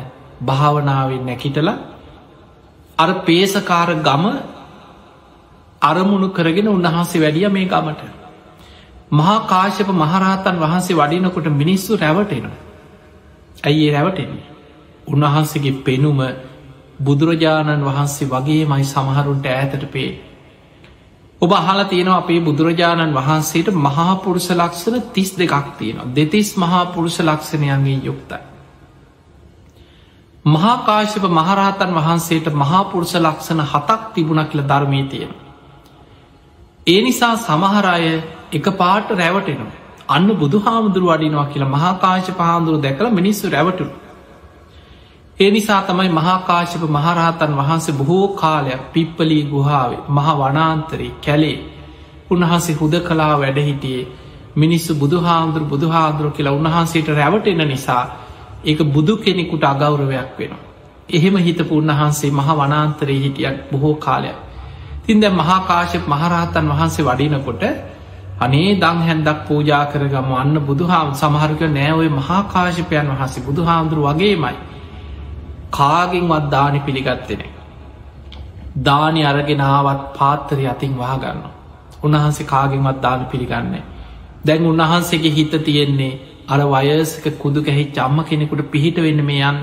භාවනාවෙන් 0.41 1.23
නැකිටල 1.23 1.69
අර 2.99 3.09
පේසකාර 3.21 3.89
ගම 3.99 4.25
අරමුණු 5.81 6.27
කරගෙන 6.29 6.67
උන්වහන්සේ 6.69 7.21
වැඩිය 7.21 7.49
මේ 7.49 7.67
ගමට. 7.67 8.01
මහා 9.11 9.39
කාශප 9.45 9.89
මහරහතන් 9.93 10.55
වහන්සේ 10.57 10.95
වඩිනකොට 10.95 11.47
මිනිස්සු 11.53 11.91
රැවටෙන. 11.95 12.45
ඇයි 13.63 13.83
ඒ 13.83 13.93
රැවටෙන්නේ. 13.93 14.47
උන්වහන්සේගේ 15.07 15.79
පෙනුම 15.79 16.19
බුදුරජාණන් 16.99 17.83
වහන්සේ 17.83 18.27
වගේ 18.27 18.63
මයි 18.65 18.83
සමහරුන්ට 18.85 19.45
ඈතට 19.47 19.85
පේ. 19.87 20.09
ඔබ 21.41 21.51
අහලා 21.53 21.85
තියෙනවා 21.85 22.17
අපේ 22.17 22.39
බුදුරජාණන් 22.41 23.15
වහන්සේට 23.15 23.67
මහාපුරුෂ 23.77 24.49
ලක්ෂණ 24.51 25.01
තිස් 25.13 25.31
දෙකක් 25.33 25.67
තියෙනවා 25.77 26.07
දෙතිස් 26.15 26.49
මහාපුරුෂ 26.57 27.19
ලක්ෂණයන්ගේ 27.21 27.99
යුක්තයි. 28.03 28.41
මහාකාශප 30.45 31.23
මහරහතන් 31.29 31.91
වහන්සේට 31.95 32.47
මහාපුරුෂ 32.53 33.13
ලක්ෂණ 33.17 33.61
හතක් 33.63 34.01
තිබුණ 34.13 34.45
කියල 34.45 34.61
ධර්මී 34.63 35.05
තියෙන. 35.05 35.33
ඒ 36.87 37.01
නිසා 37.01 37.35
සමහරය 37.37 38.11
එක 38.51 38.65
පාට 38.73 39.07
රැවටෙනවා. 39.11 39.71
අන්න 40.09 40.29
බුදු 40.35 40.59
හාමුදුරු 40.59 41.07
වඩිනවා 41.07 41.45
කියලා 41.45 41.69
මහාකාශ 41.69 42.31
පහාමුදුරු 42.33 42.77
දැකළ 42.79 43.09
මිනිස්සු 43.11 43.49
රැවටුරු. 43.49 43.91
ඒ 45.39 45.51
නිසා 45.51 45.81
තමයි 45.81 46.09
මහාකාශප 46.11 46.81
මහරහතන් 46.89 47.51
වහන්සේ 47.55 47.93
බොහෝ 47.93 48.27
කාලයක් 48.35 48.81
පිප්පලී 48.93 49.43
ගුහාාවේ 49.45 49.99
මහ 50.09 50.27
වනාන්තරී 50.37 51.11
කැලේ 51.21 51.57
උන්වහන්සේ 52.31 52.75
හුද 52.75 52.95
කලා 53.01 53.35
වැඩහිටියේ 53.35 54.07
මිනිස්සු 54.55 54.95
බුදුහාමුදුර 54.95 55.63
බුදුහාදුරු 55.65 56.31
කියලා 56.31 56.53
උන්වහන්සේට 56.53 57.07
රැවටෙන 57.09 57.61
නිසා 57.65 58.03
ඒක 58.65 58.79
බුදු 58.85 59.13
කෙනෙකුට 59.17 59.63
අගෞරවයක් 59.65 60.29
වෙනවා. 60.37 60.65
එහෙම 61.09 61.35
හිතපු 61.39 61.73
උන්වහන්සේ 61.77 62.31
මහ 62.31 62.49
වනාන්තරයේ 62.53 63.19
හිටියක් 63.19 63.57
බොහෝ 63.71 63.95
කාලයක්. 63.97 64.37
තින්ද 65.03 65.23
මහාකාශප 65.31 66.03
මහරහතන් 66.07 66.65
වහන්සේ 66.69 67.05
වඩිනකොට 67.05 67.63
අනේ 68.39 68.71
දං 68.75 68.99
හැන්දක් 69.01 69.39
පූජා 69.47 69.85
කරගම 69.85 70.29
අන්න 70.35 70.55
බුදුහාම 70.61 71.09
සමහරක 71.13 71.61
නෑඔය 71.69 72.09
මහාකාශපයන් 72.11 73.07
වහසේ 73.11 73.43
බුදු 73.43 73.61
හාමුදුරු 73.63 74.03
වගේමයි. 74.05 74.57
කාගෙන්වත් 75.69 76.49
දානි 76.49 76.79
පිළිගත්තෙන. 76.79 77.41
දානි 78.79 79.21
අරගෙනාවත් 79.23 80.01
පාත්තරය 80.13 80.65
අතින් 80.65 80.93
වාගන්න. 80.95 81.41
උන්වහන්සේ 82.03 82.47
කාගෙන්වත් 82.47 83.01
දාන 83.01 83.25
පිළිගන්නේ. 83.25 83.83
දැන් 84.45 84.65
උන්වහන්සේගේ 84.65 85.31
හිත 85.31 85.53
තියෙන්නේ 85.61 86.19
අර 86.47 86.59
වයසක 86.67 87.25
කුදු 87.37 87.59
ගැහිච් 87.61 87.97
අම්ම 87.99 88.23
කෙනෙකුට 88.23 88.61
පිහිට 88.67 88.97
වෙන්න 88.97 89.21
මේ 89.23 89.43
යන්න. 89.43 89.59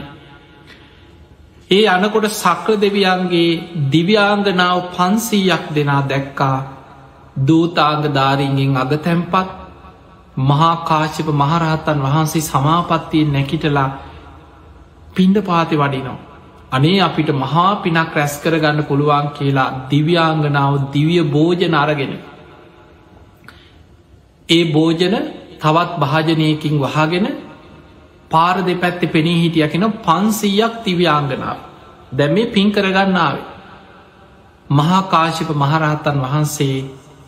ඒ 1.71 1.85
අනකොට 1.89 2.27
සක්‍ර 2.33 2.77
දෙවියන්ගේ 2.77 3.61
දිව්‍යාංගනාව 3.93 4.79
පන්සීයක් 4.91 5.65
දෙනා 5.75 6.03
දැක්කා 6.05 6.57
දූතාංගධාරීගෙන් 7.39 8.77
අග 8.77 8.93
තැම්පත් 8.99 9.49
මහාකාශප 10.41 11.29
මහරහතන් 11.35 11.99
වහන්සේ 12.03 12.43
සමාපත්තියෙන් 12.43 13.33
නැකිටලා 13.33 13.89
පින්ඩ 15.17 15.39
පාති 15.41 15.77
වඩිනවා. 15.77 16.19
අනේ 16.71 17.01
අපිට 17.01 17.31
මහා 17.35 17.83
පිනක් 17.83 18.15
රැස් 18.15 18.35
කරගන්න 18.39 18.85
පුළුවන් 18.85 19.29
කියලා 19.31 19.71
දිව්‍යාංගනාව 19.91 20.75
දිවිය 20.93 21.23
භෝජන 21.27 21.75
අරගෙන. 21.77 22.13
ඒ 24.49 24.65
භෝජන 24.67 25.15
තවත් 25.57 25.91
භාජනයකින් 25.99 26.75
වහගෙන 26.79 27.27
පාර 28.31 28.57
දෙපැත්ති 28.63 29.07
පෙනී 29.09 29.39
හිටිය 29.39 29.69
කෙන 29.69 29.85
පන්සීයක් 30.01 30.75
තිව්‍යාංගනාව 30.85 31.59
දැම් 32.13 32.33
මේ 32.33 32.47
පින් 32.49 32.73
කරගන්නාව. 32.73 33.37
මහාකාශිප 34.71 35.51
මහරහත්තන් 35.55 36.17
වහන්සේ 36.21 36.77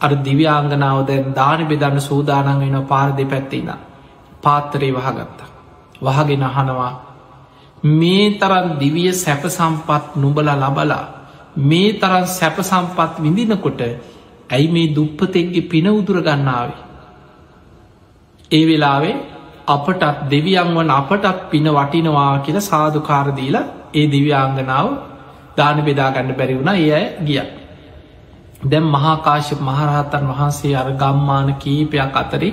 අර 0.00 0.12
දිව්‍යාංගනාව 0.20 0.98
දැන් 1.06 1.34
දාන 1.34 1.60
බෙදන්න 1.64 2.00
සූදානන් 2.00 2.60
වෙන 2.60 2.76
පාර 2.84 3.08
දෙපැත්තින්න 3.12 3.70
පාත්තරේ 4.42 4.92
වහගත්තා. 4.92 5.48
වහගෙන 6.02 6.42
අහනවා 6.44 7.07
මේ 7.82 8.30
තරන් 8.32 8.78
දිවිය 8.78 9.12
සැප 9.14 9.42
සම්පත් 9.48 10.16
නුබල 10.16 10.48
ලබලා 10.54 11.04
මේ 11.58 11.92
තරන් 11.94 12.26
සැප 12.28 12.56
සම්පත් 12.60 13.12
විඳිනකොට 13.18 13.80
ඇයි 14.50 14.68
මේ 14.68 14.94
දුප්පතෙක්ගේ 14.94 15.62
පින 15.62 15.86
උදුර 15.88 16.22
ගන්නාවේ. 16.22 16.78
ඒ 18.50 18.64
වෙලාවේ 18.64 19.16
අපටත් 19.66 20.02
දෙවියන් 20.28 20.74
වන 20.74 20.90
අපටත් 20.92 21.50
පින 21.50 21.66
වටිනවා 21.68 22.38
කියල 22.38 22.60
සාධකාරදීල 22.62 23.56
ඒ 23.94 24.06
දිව්‍යාංගනාව 24.06 24.86
දාන 25.56 25.78
බෙදාගන්න 25.80 26.34
බැරි 26.34 26.54
වුණ 26.54 26.74
ඒ 26.76 27.02
ගිය. 27.20 27.42
දැම් 28.62 28.84
මහාකාශප 28.86 29.60
මහරහතන් 29.60 30.24
වහන්සේ 30.28 30.74
අර 30.74 30.88
ගම්මාන 30.92 31.48
කීපයක් 31.56 32.16
අතරි 32.16 32.50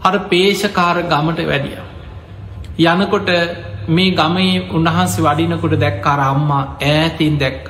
හර 0.00 0.16
පේශකාර 0.26 0.96
ගමට 1.02 1.40
වැඩිය. 1.42 1.78
යනකොට 2.78 3.28
මේ 3.88 4.10
ගමේ 4.12 4.68
උන්වහන්සේ 4.70 5.24
වඩිනකොට 5.24 5.74
දැක්කාර 5.76 6.20
අම්මා 6.22 6.62
ඈතින් 6.82 7.38
දැක්ක. 7.38 7.68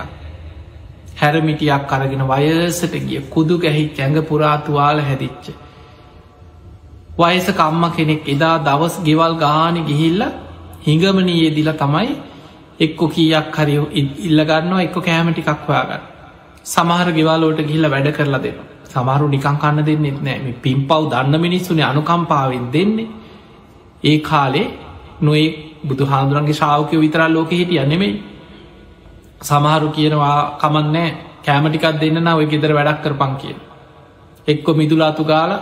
හැරමිටියක් 1.17 1.93
අරගෙන 1.93 2.25
වයසට 2.29 2.95
ගිය 3.01 3.21
කුදු 3.31 3.59
ගැහි 3.59 3.85
ඇඟ 3.95 4.19
පුරාතුවාල 4.23 4.99
හැදිච්ච. 5.01 5.47
වයස 7.15 7.47
කම්ම 7.51 7.85
කෙනෙක් 7.93 8.29
එදා 8.29 8.57
දවස් 8.61 8.95
ගෙවල් 9.05 9.35
ගාන 9.37 9.77
ගිහිල්ල 9.85 10.23
හිඟමනයේ 10.81 11.51
දිල 11.51 11.71
තමයි 11.75 12.11
එක්කො 12.81 13.05
කියක් 13.09 13.57
හරි 13.57 13.75
ඉල්ලගන්නවා 14.21 14.83
එක්ක 14.83 14.97
කෑමටිකක් 15.01 15.67
හොයාගන්න. 15.67 16.03
සමහර 16.65 17.09
ගෙවාලෝට 17.13 17.61
ගිහිල්ල 17.61 17.91
වැඩ 17.91 18.09
කරලා 18.13 18.43
දෙන්න 18.43 18.61
සමහරු 18.85 19.27
නිකං 19.29 19.57
කන්න 19.59 19.85
දෙන්නෙත් 19.85 20.19
නෑ 20.23 20.55
පින් 20.63 20.81
පව් 20.89 21.03
දන්න 21.11 21.41
මිනිස්සුනේ 21.41 21.85
අනුකම්පාවෙන් 21.85 22.67
දෙන්නේ. 22.73 23.11
ඒ 24.05 24.19
කාලේ 24.21 24.67
නොේ 25.21 25.72
බුදු 25.83 26.05
හාදුරන්ගේ 26.05 26.55
ශාවකය 26.55 26.97
විතරා 26.97 27.29
ලෝක 27.29 27.51
හිටිය 27.51 27.85
නෙමෙයි. 27.85 28.13
සමහරු 29.41 29.89
කියනවා 29.91 30.39
කමන්නෑ 30.59 31.11
කෑමටිකක් 31.45 31.87
දෙන්න 32.01 32.19
නාව 32.21 32.41
ගෙදර 32.47 32.73
වැඩක් 32.73 33.03
කර 33.03 33.15
පං 33.15 33.33
කිය. 33.37 33.57
එක්කො 34.47 34.71
මිදුලාතු 34.75 35.25
ගාල 35.25 35.53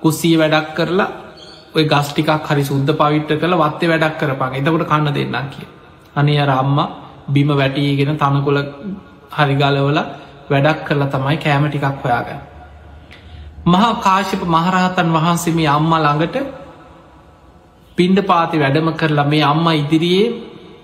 කුස්සිය 0.00 0.36
වැඩක් 0.36 0.74
කරලා 0.74 1.10
ඔය 1.74 1.84
ගස්ටිකක් 1.84 2.30
හරි 2.44 2.64
සුද්ද 2.64 2.88
පවිට්ට 2.92 3.40
කළ 3.40 3.54
වත්තේ 3.56 3.88
වැඩක් 3.88 4.16
කරපන් 4.18 4.54
එතකොට 4.54 4.84
කන්න 4.84 5.10
දෙන්නම් 5.10 5.50
කිය. 5.50 5.66
අනි 6.14 6.38
අර 6.38 6.50
අම්ම 6.52 6.78
බිම 7.28 7.50
වැටීගෙන 7.50 8.16
තනකොළ 8.16 8.60
හරිගලවල 9.30 9.98
වැඩක් 10.50 10.80
කරලා 10.86 11.08
තමයි 11.08 11.36
කෑම 11.38 11.64
ටිකක් 11.66 12.02
හොයාගන්න. 12.02 12.40
මහා 13.64 13.92
කාශිප 13.96 14.42
මහරහතන් 14.46 15.08
වහන්සේ 15.10 15.54
මේ 15.54 15.68
අම්ම 15.68 15.92
ළඟට 15.96 16.36
පින්ඩ 18.00 18.20
පාති 18.26 18.58
වැඩම 18.58 18.90
කරලා 18.94 19.28
මේ 19.28 19.42
අම්ම 19.44 19.66
ඉදිරියේ 19.74 20.28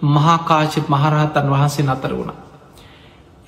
මහාකාශප 0.07 0.87
මහරහතන් 0.89 1.47
වහන්සේ 1.49 1.87
නතර 1.87 2.13
වුණ. 2.13 2.33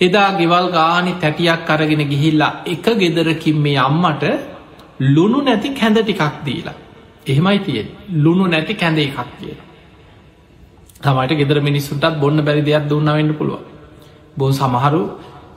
එදා 0.00 0.28
ගෙවල් 0.32 0.66
ගානි 0.70 1.12
තැටියක් 1.14 1.68
අරගෙන 1.68 2.02
ගිහිල්ලා 2.06 2.52
එක 2.66 2.87
ගෙදරකින් 2.96 3.56
මේ 3.58 3.78
අම්මට 3.78 4.25
ලුණු 5.06 5.40
නැති 5.42 5.70
කැඳ 5.70 5.98
ටිකක් 5.98 6.22
දීලා. 6.44 6.76
එහෙමයි 7.26 7.58
තියෙන් 7.60 7.88
ලුණු 8.16 8.44
නැති 8.46 8.75
කැඳ 8.75 8.98
එකක් 8.98 9.18
කියලා. 9.32 9.66
තමයිට 11.00 11.32
ගෙදර 11.34 11.58
මිනිස්සුටත් 11.60 12.14
බොන්න 12.16 12.38
බැරි 12.40 12.62
දෙයක් 12.62 12.84
දුන්නවෙන්න 12.87 13.32
පුළුව. 13.34 13.60
බෝ 14.37 14.50
සමහරු 14.52 15.02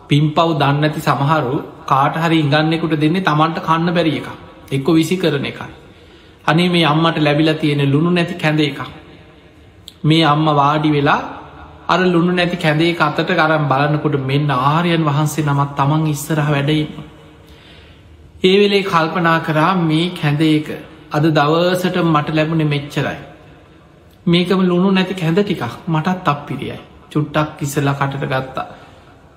පිම්පව් 0.10 0.50
දන්න 0.60 0.84
ඇති 0.84 1.02
සමහරු 1.02 1.54
කාට 1.86 2.16
හරි 2.18 2.40
ඉගන්නෙකුට 2.40 2.98
දෙන්නේ 2.98 3.24
තමන්ට 3.24 3.60
කන්න 3.62 3.94
බැරි 3.94 4.18
එක 4.18 4.28
එක්ක 4.72 4.88
විසි 4.92 5.18
කරන 5.18 5.46
එකයි. 5.46 5.81
අනේ 6.46 6.70
මේ 6.70 6.86
අම්මට 6.86 7.18
ලැබිලා 7.20 7.54
තියෙන 7.56 7.84
ලුණු 7.92 8.12
නැති 8.12 8.36
කැඳ 8.36 8.60
එක. 8.62 8.80
මේ 10.04 10.24
අම්ම 10.26 10.46
වාඩි 10.56 10.92
වෙලා 10.92 11.22
අර 11.88 12.00
ලුණු 12.06 12.34
නැති 12.34 12.58
කැඳේ 12.58 12.92
අතට 13.00 13.32
කරම් 13.32 13.66
බලන්නකොට 13.68 14.16
මෙන්න 14.24 14.52
ආරයන් 14.52 15.04
වහන්සේ 15.04 15.46
නමත් 15.46 15.72
තමන් 15.78 16.06
ඉස්සරහ 16.08 16.48
වැඩඉන්න. 16.48 17.10
ඒ 18.44 18.56
වෙලේ 18.60 18.84
කල්පනා 18.84 19.40
කරා 19.42 19.74
මේ 19.82 20.08
කැඳේක 20.12 20.70
අද 21.12 21.26
දවසට 21.32 21.98
මට 22.06 22.28
ලැබුණ 22.32 22.64
මෙච්චරයි. 22.68 23.20
මේකම 24.26 24.62
ලුණු 24.64 24.92
නැති 24.92 25.14
කැඳ 25.16 25.40
ටිකක් 25.40 25.64
මටත් 25.88 26.28
අප්පිරියයි 26.28 26.80
චුට්ටක් 27.12 27.62
ඉස්සලා 27.62 27.94
කටට 27.94 28.32
ගත්තා 28.34 28.68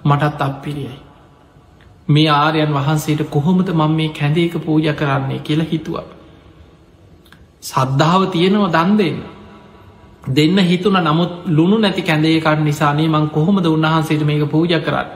මටත් 0.05 0.41
අප්පිරියයි. 0.43 0.97
මේ 2.09 2.29
ආරයන් 2.31 2.73
වහන්සේට 2.73 3.23
කොහොමද 3.31 3.69
මං 3.73 3.93
මේ 3.93 4.11
කැඳේක 4.11 4.55
පූජ 4.61 4.93
කරන්නේ 4.95 5.39
කියලා 5.41 5.71
හිතුවා. 5.71 6.07
සද්ධාව 7.65 8.23
තියෙනවා 8.31 8.71
දන් 8.71 8.97
දෙන්න. 8.97 9.19
දෙන්න 10.31 10.59
හිතුන 10.63 10.99
නමුත් 11.01 11.33
ලුණු 11.49 11.79
නැති 11.79 12.03
කැඳේකට 12.03 12.61
නිසානේ 12.63 13.09
මං 13.09 13.31
කොහොමද 13.31 13.67
උන්වහන්සේට 13.67 14.25
මේක 14.25 14.45
පූජ 14.49 14.75
කරන්න 14.79 15.09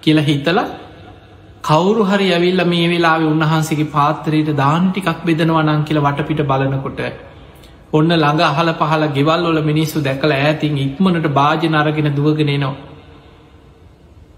කියලා 0.00 0.24
හිතල 0.24 0.60
කවුරු 1.62 2.04
හරි 2.04 2.28
ඇවිල්ල 2.30 2.62
මේ 2.66 2.86
වෙලාවෙ 2.88 3.26
උන්වහන්සේගේ 3.26 3.90
පාත්තරයට 3.90 4.50
දාන්ටිකක් 4.56 5.20
බෙදනවනං 5.24 5.84
කියල 5.84 6.00
වටපිට 6.00 6.42
බලනකොට 6.44 7.00
ඔන්න 7.92 8.10
ළඟ 8.12 8.42
අහල 8.42 8.68
පහල 8.74 9.04
ගෙවල්වල 9.10 9.60
මිනිස්සු 9.62 9.98
දැකල 10.00 10.32
ඇතින් 10.34 10.78
ඉක්මනට 10.78 11.26
භාජ 11.30 11.64
නරගෙන 11.68 12.08
දුවගෙනනවා. 12.12 12.74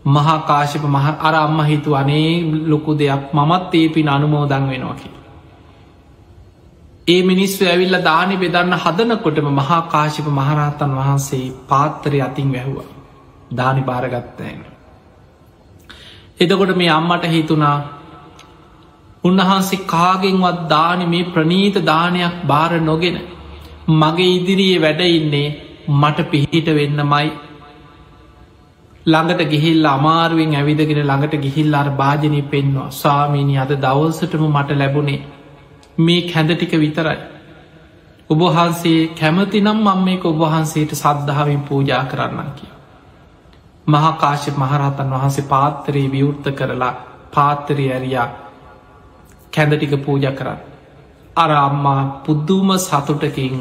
මහාකාශප 0.06 0.84
මහ 0.87 1.06
අර 1.20 1.34
අම්ම 1.37 1.61
හිතු 1.64 1.90
අනේ 1.94 2.30
ලොකු 2.66 2.92
දෙයක් 2.94 3.32
මමත් 3.32 3.75
ඒ 3.75 3.87
පින් 3.88 4.08
අනුමෝදං 4.08 4.64
වෙනවා 4.68 4.96
කියලා. 4.96 5.24
ඒ 7.06 7.23
මිනිස්සු 7.23 7.64
ඇවිල්ල 7.64 7.96
දානි 8.02 8.37
බෙදන්න 8.37 8.75
හදනකොටම 8.76 9.49
මහා 9.52 9.80
කාශිප 9.88 10.28
මහරහතන් 10.30 10.92
වහන්සේ 10.92 11.42
පාත්තරය 11.68 12.20
අතින් 12.20 12.52
වැැහවා 12.52 12.87
දානි 13.52 13.82
භාරගත්තයන. 13.82 14.62
එතකොට 16.40 16.73
මේ 16.76 16.90
අම්මට 16.90 17.26
හිතුනා 17.26 17.76
උන්වහන්සේ 19.25 19.84
කාගෙන්වත් 19.87 20.64
දානි 20.68 21.06
මේ 21.06 21.28
ප්‍රනීත 21.28 21.76
දානයක් 21.84 22.40
භාර 22.44 22.73
නොගෙන 22.82 23.20
මගේ 23.94 24.30
ඉදිරියේ 24.30 24.80
වැඩඉන්නේ 24.80 25.48
මට 25.92 26.29
පිහිට 26.31 26.68
වෙන්න 26.72 27.07
මයි 27.07 27.31
ළඟට 29.07 29.48
ගිහිල් 29.50 29.87
අමාරුවෙන් 29.87 30.55
ඇවිදගෙන 30.55 31.00
ළඟට 31.02 31.35
ගිහිල් 31.38 31.74
අර 31.74 31.88
භාජනය 31.94 32.42
පෙන්වා 32.48 32.90
ස්වාමීණි 32.94 33.57
අද 33.59 33.72
දවසටම 33.79 34.44
මට 34.50 34.76
ලැබුණේ 34.76 35.22
මේ 35.98 36.22
කැඳටික 36.24 36.72
විතරයි. 36.74 37.18
ඔබහන්සේ 38.30 39.09
කැමතිනම් 39.11 39.68
මං 39.76 40.00
මේක 40.00 40.24
ඔබහන්සේට 40.24 40.92
සද්ධාවින් 40.92 41.62
පූජා 41.62 42.04
කරන්න 42.04 42.50
කිය. 42.52 42.72
මහාකාශ 43.87 44.48
මහරහතන් 44.57 45.11
වහන්සේ 45.12 45.44
පාත්තරයේ 45.44 46.11
විවෘත්ත 46.11 46.46
කරලා 46.52 46.94
පාත්තරය 47.35 47.87
ඇරයා 47.88 48.28
කැඳටික 49.52 49.92
පූජ 49.98 50.26
කරන්න. 50.33 50.61
අර 51.37 51.50
අම්මා 51.52 52.22
පුද්දුම 52.24 52.68
සතුටකින් 52.78 53.57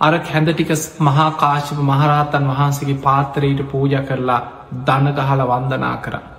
අර 0.00 0.14
කැඳටික 0.20 0.70
මහාකාශප 1.00 1.78
මහරහතන් 1.82 2.48
වහන්සේගේ 2.48 3.02
පාත්තරයට 3.02 3.60
පූජ 3.70 3.94
කරලා 4.02 4.40
දනගහල 4.82 5.40
වන්දනා 5.46 5.96
කරන්න. 5.98 6.37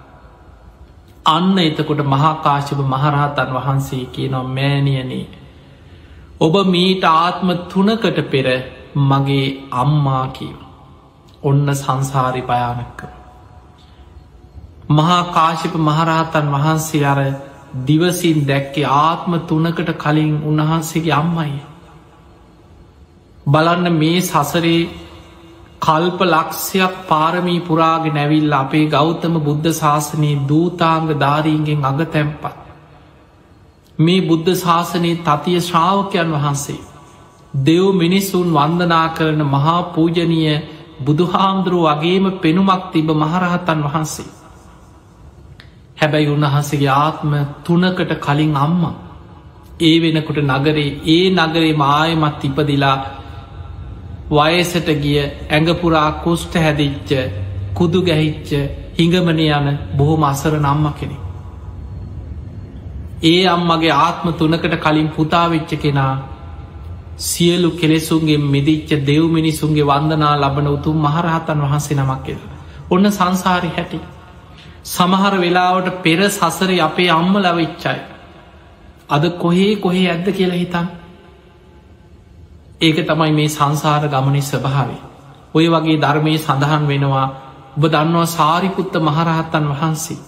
අන්න 1.29 1.57
එතකොට 1.59 2.01
මහාකාශප 2.05 2.79
මහරහතන් 2.85 3.53
වහන්සේ 3.55 4.03
කියනවා 4.07 4.47
මෑනියනේ. 4.49 5.25
ඔබ 6.41 6.55
මීට 6.67 7.03
ආත්ම 7.09 7.49
තුනකට 7.67 8.19
පෙර 8.27 8.47
මගේ 9.03 9.47
අම්මා 9.73 10.25
කියව. 10.29 10.57
ඔන්න 11.43 11.67
සංසාරි 11.75 12.41
භයානක්ක. 12.43 13.01
මහාකාශප 14.91 15.73
මහරහතන් 15.79 16.47
වහන්සේ 16.49 17.05
අර 17.05 17.19
දිවසින් 17.83 18.39
දැක්කේ 18.45 18.87
ආත්ම 18.99 19.33
තුනකට 19.43 19.91
කලින් 19.97 20.33
උන්වහන්සේගේ 20.43 21.13
අම්මයි. 21.13 21.59
බලන්න 23.45 23.93
මේ 23.93 24.21
සසරේ 24.21 24.81
කල්ප 25.81 26.19
ලක්ෂයක් 26.25 26.95
පාරමී 27.07 27.59
පුරාගෙන 27.61 28.13
නැවිල් 28.13 28.53
අපේ 28.53 28.85
ගෞතම 28.87 29.35
බුද්ධ 29.41 29.69
ශාසනයේ 29.73 30.39
දූතාංග 30.45 31.07
ධාරීන්ගෙන් 31.15 31.85
අග 31.85 31.99
තැම්පත්. 32.07 32.55
මේ 33.99 34.21
බුද්ධ 34.23 34.49
ශාසනයේ 34.55 35.21
තතිය 35.21 35.59
ශ්‍රාවකයන් 35.61 36.31
වහන්සේ. 36.31 36.79
දෙව් 37.59 37.85
මිනිස්සුන් 37.93 38.49
වන්දනා 38.51 39.07
කරන 39.11 39.41
මහා 39.45 39.81
පූජනීය 39.89 40.57
බුදුහාමුදුරුව 41.01 41.85
වගේම 41.87 42.25
පෙනුමක් 42.37 42.83
තිබ 42.91 43.09
මහරහතන් 43.13 43.79
වහන්සේ. 43.85 44.29
හැබැයි 45.97 46.29
උන්වහන්සේගේ 46.29 46.93
ආත්ම 46.95 47.31
තුනකට 47.63 48.11
කලින් 48.17 48.55
අම්ම. 48.57 48.83
ඒ 49.79 49.95
වෙනකොට 50.01 50.39
නගරේ 50.45 50.89
ඒ 51.07 51.25
නගරේ 51.31 51.73
මායමත් 51.75 52.43
ඉපදිලා 52.43 52.97
වයසට 54.29 54.89
ගිය 54.97 55.17
ඇඟපුරා 55.21 56.09
කුෂ්ට 56.19 56.53
හැදිච්ච 56.55 57.09
කුදු 57.73 58.01
ගැහිච්ච 58.01 58.49
හිඟමන 58.95 59.39
යන 59.39 59.77
බොහොම 59.93 60.23
අසර 60.23 60.53
නම්ම 60.55 60.85
කෙනෙ. 60.93 61.17
ඒ 63.23 63.47
අම්මගේ 63.47 63.95
ආත්ම 63.97 64.27
තුනකට 64.33 64.75
කලින් 64.77 65.09
පුතාවෙච්ච 65.09 65.71
කෙනා 65.77 66.13
සියලු 67.19 67.71
කෙලෙසුන්ගේ 67.71 68.37
මෙදිච්ච 68.45 68.89
දෙව් 69.03 69.23
මිනිසුන්ගේ 69.29 69.85
වන්දනා 69.85 70.35
ලබන 70.37 70.67
උතුම් 70.67 70.97
මහරහතන් 70.99 71.59
වහන්සේ 71.61 71.97
නමක් 71.97 72.23
කෙද. 72.25 72.39
ඔන්න 72.91 73.11
සංසාරි 73.11 73.69
හැටි. 73.71 73.99
සමහර 74.85 75.33
වෙලාවට 75.37 75.89
පෙර 76.03 76.19
සසර 76.29 76.71
අපේ 76.81 77.09
අම්ම 77.11 77.33
ලවිච්චයි. 77.37 77.99
අද 79.09 79.23
කොහේ 79.37 79.75
කොහේ 79.77 80.07
ඇද්ද 80.07 80.27
කියලා 80.31 80.57
හිතන් 80.57 80.87
ඒක 82.81 82.97
තමයි 83.03 83.31
මේ 83.31 83.49
සංසාර 83.49 84.03
ගමනි 84.07 84.41
ස්වභාවේ. 84.43 85.01
ඔය 85.53 85.65
වගේ 85.67 85.97
ධර්මය 85.97 86.33
සඳහන් 86.37 86.83
වෙනවා 86.87 87.27
ඔබ 87.75 87.83
දන්නවා 87.85 88.29
සාරිපුත්ත 88.29 88.93
මහරහත්තන් 88.99 89.65
වහන්සේ. 89.71 90.19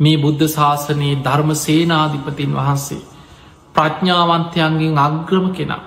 මේ 0.00 0.16
බුද්ධ 0.16 0.46
ශාසනයේ 0.48 1.16
ධර්ම 1.18 1.50
සේනාධිපතින් 1.56 2.52
වහන්සේ. 2.54 3.06
ප්‍රඥාවන්තයන්ගෙන් 3.74 4.98
අග්‍රම 4.98 5.46
කෙනා. 5.52 5.82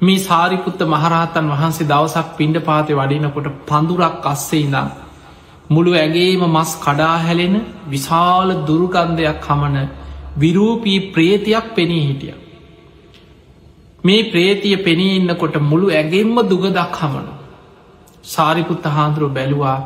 මේ 0.00 0.18
සාරිපුත්ත 0.20 0.80
මහරහතන් 0.86 1.46
වහන්සේ 1.52 1.88
දවසක් 1.88 2.28
පිණ්ඩ 2.36 2.58
පාතය 2.62 2.92
වඩිනකොට 2.94 3.48
පඳුරක් 3.64 4.26
අස්සේ 4.26 4.60
ඉඳම්. 4.60 4.88
මුළු 5.70 5.92
ඇගේම 5.94 6.42
මස් 6.48 6.70
කඩා 6.80 7.16
හැලෙන 7.20 7.56
විශාල 7.88 8.48
දුරුගන්ධයක් 8.66 9.44
හමන 9.46 9.76
විරූපී 10.38 11.00
ප්‍රේතියක් 11.10 11.66
පෙනී 11.74 12.04
හිටිය. 12.04 12.41
මේ 14.04 14.22
ප්‍රේතිය 14.24 14.76
පෙනී 14.78 15.16
ඉන්නකොට 15.16 15.56
මුළු 15.62 15.86
ඇගෙන්ම 15.90 16.36
දුගදක් 16.44 16.96
හමනු. 17.00 17.32
සාරිකුත්ත 18.24 18.84
හාන්දුරුව 18.86 19.30
බැලුවා 19.32 19.78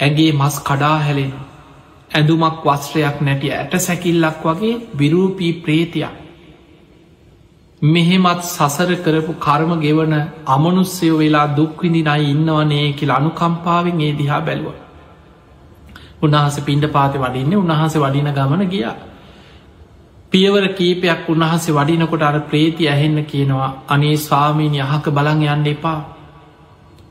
ඇගේ 0.00 0.32
මස් 0.32 0.56
කඩා 0.60 0.96
හැලෙන 0.98 1.32
ඇඳුමක් 2.10 2.64
වස්ත්‍රයක් 2.64 3.16
නැති 3.20 3.52
ඇට 3.52 3.74
සැකිල්ලක් 3.78 4.42
වගේ 4.44 4.74
විරූපී 4.98 5.52
ප්‍රේතියක්. 5.60 6.14
මෙහෙමත් 7.82 8.42
සසර 8.46 8.90
කරපු 8.96 9.32
කර්ම 9.38 9.70
ගෙවන 9.80 10.14
අමනුස්සයෝ 10.46 11.18
වෙලා 11.18 11.46
දුක්විඳිනයි 11.56 12.30
ඉන්නවනේ 12.30 12.86
කියල 12.92 13.10
අනුකම්පාවෙන් 13.10 14.00
ඒ 14.00 14.12
දිහා 14.12 14.40
බැලුව. 14.40 14.74
උන්හස 16.22 16.56
පින්ඩ 16.60 16.86
පාති 16.88 17.18
වඩින්න 17.18 17.54
උන්හස 17.56 17.94
වඩින 17.96 18.28
ගමන 18.30 18.64
ගියා. 18.68 18.96
පියවර 20.32 20.64
කීපයක් 20.70 21.28
උන්වහසේ 21.28 21.74
වඩිනකොට 21.74 22.22
අර 22.22 22.36
ප්‍රේති 22.42 22.84
ඇහෙන්න 22.86 23.18
කියනවා 23.24 23.70
අනේ 23.88 24.16
ස්වාමීනි 24.18 24.80
අහක 24.80 25.06
බලං 25.10 25.40
යන්න 25.46 25.66
එපා 25.68 26.00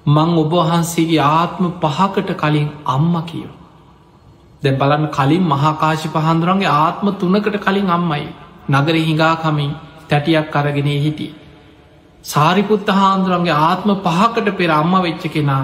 මං 0.07 0.29
ඔබවහන්සේගේ 0.37 1.23
ආත්ම 1.23 1.65
පහකට 1.81 2.31
කලින් 2.35 2.69
අම්ම 2.87 3.15
කියෝ. 3.23 3.55
දැ 4.63 4.73
බලන්න 4.73 5.09
කලින් 5.09 5.43
මහාකාශි 5.45 6.07
පහන්දුරන්ගේ 6.09 6.71
ආත්ම 6.75 7.11
තුනකට 7.15 7.59
කලින් 7.59 7.89
අම්මයි 7.89 8.25
නගර 8.69 8.95
හිඟාකමින් 8.99 9.75
තැටියක් 10.07 10.55
අරගෙන 10.55 10.89
හිටිය. 10.97 11.33
සාරිපුත්ත 12.25 12.87
හාන්දුරන්ගේ 12.91 13.59
ආත්ම 13.59 13.89
පහකට 13.97 14.55
පෙර 14.55 14.71
අම්ම 14.71 14.95
වෙච්ච 15.01 15.27
කෙනා 15.29 15.63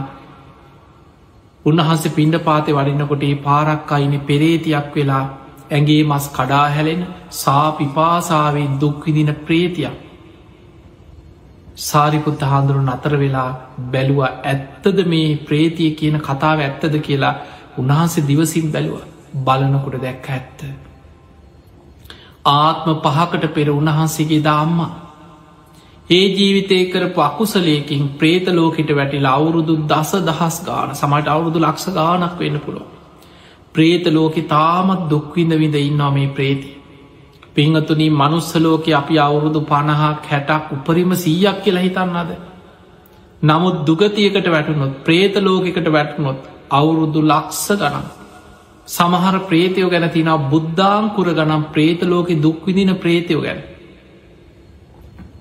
උන්වහන්සේ 1.65 2.11
පින්ඩ 2.11 2.35
පාතය 2.41 2.71
වඩින්නකොට 2.71 3.23
ඒ 3.23 3.35
පාරක් 3.39 3.91
අයින 3.91 4.13
පෙරේතියක් 4.21 4.93
වෙලා 4.93 5.25
ඇගේ 5.69 6.01
මස් 6.03 6.25
කඩා 6.29 6.65
හැලෙන 6.69 7.05
සා 7.31 7.71
පිපාසාාවෙන් 7.73 8.73
දුක්විදින 8.79 9.31
ප්‍රේතියක් 9.43 9.95
සාරිපුත්ත 11.77 12.41
හාන්දුරුන් 12.43 12.89
අතර 12.89 13.13
වෙලා 13.15 13.49
බැලුව 13.87 14.21
ඇත්තද 14.23 14.99
මේ 15.05 15.29
ප්‍රේතිය 15.39 15.91
කියන 15.91 16.17
කතාව 16.21 16.59
ඇත්තද 16.61 16.95
කියලා 16.99 17.35
උන්හන්සේ 17.77 18.23
දිවසින් 18.23 18.71
බැලුව 18.71 19.01
බලනකොට 19.37 19.97
දැක්ක 19.99 20.29
ඇත්ත. 20.29 20.59
ආත්ම 22.47 22.89
පහකට 22.97 23.53
පෙර 23.53 23.67
උන්වහන්සේගේ 23.71 24.41
දාම්මා. 24.41 24.93
ඒ 26.09 26.25
ජීවිතය 26.29 26.79
කරපු 26.85 27.21
අකුසලයකින් 27.21 28.09
ප්‍රේත 28.11 28.47
ලෝකට 28.49 28.89
වැටිලා 28.91 29.35
අවුරුදු 29.35 29.73
දස 29.85 30.11
දහස් 30.23 30.57
ගාන 30.63 30.89
සමට 30.93 31.27
අවුරුදු 31.27 31.59
ලක්ෂ 31.59 31.87
ගානක් 31.91 32.39
වෙන්න 32.39 32.59
පුළො. 32.59 32.83
ප්‍රේත 33.75 34.05
ලෝකෙ 34.09 34.41
තාමත් 34.47 35.05
දුක්විඳ 35.09 35.53
විඳ 35.53 35.77
ඉන්නවා 35.77 36.11
මේ 36.11 36.27
ප්‍රේති. 36.29 36.69
පිංහතුනී 37.55 38.11
මනුස්සලෝක 38.11 38.87
අපි 38.93 39.15
අවුරුදු 39.19 39.61
පණහා 39.63 40.11
හැටක් 40.23 40.73
උපරිම 40.73 41.11
සීයක් 41.17 41.57
කියලා 41.63 41.85
හිතන්නද. 41.85 42.31
නමුත් 43.41 43.77
දුගතියකට 43.85 44.47
වැටුනොත් 44.47 44.93
ප්‍රේත 45.03 45.35
ලෝකෙකට 45.37 45.89
වැටනොත් 45.89 46.39
අවුරුදු 46.71 47.19
ලක්ස 47.23 47.63
ගනම්. 47.73 48.05
සමහර 48.87 49.35
ප්‍රේතයෝ 49.41 49.89
ගැන 49.89 50.09
තින 50.09 50.31
බුද්ධාංකුර 50.47 51.27
ගනම් 51.33 51.63
ප්‍රේත 51.67 52.01
ලෝකෙ 52.05 52.33
දුක්විදින 52.37 52.91
ප්‍රේතයෝ 52.97 53.41
ගැන. 53.41 53.61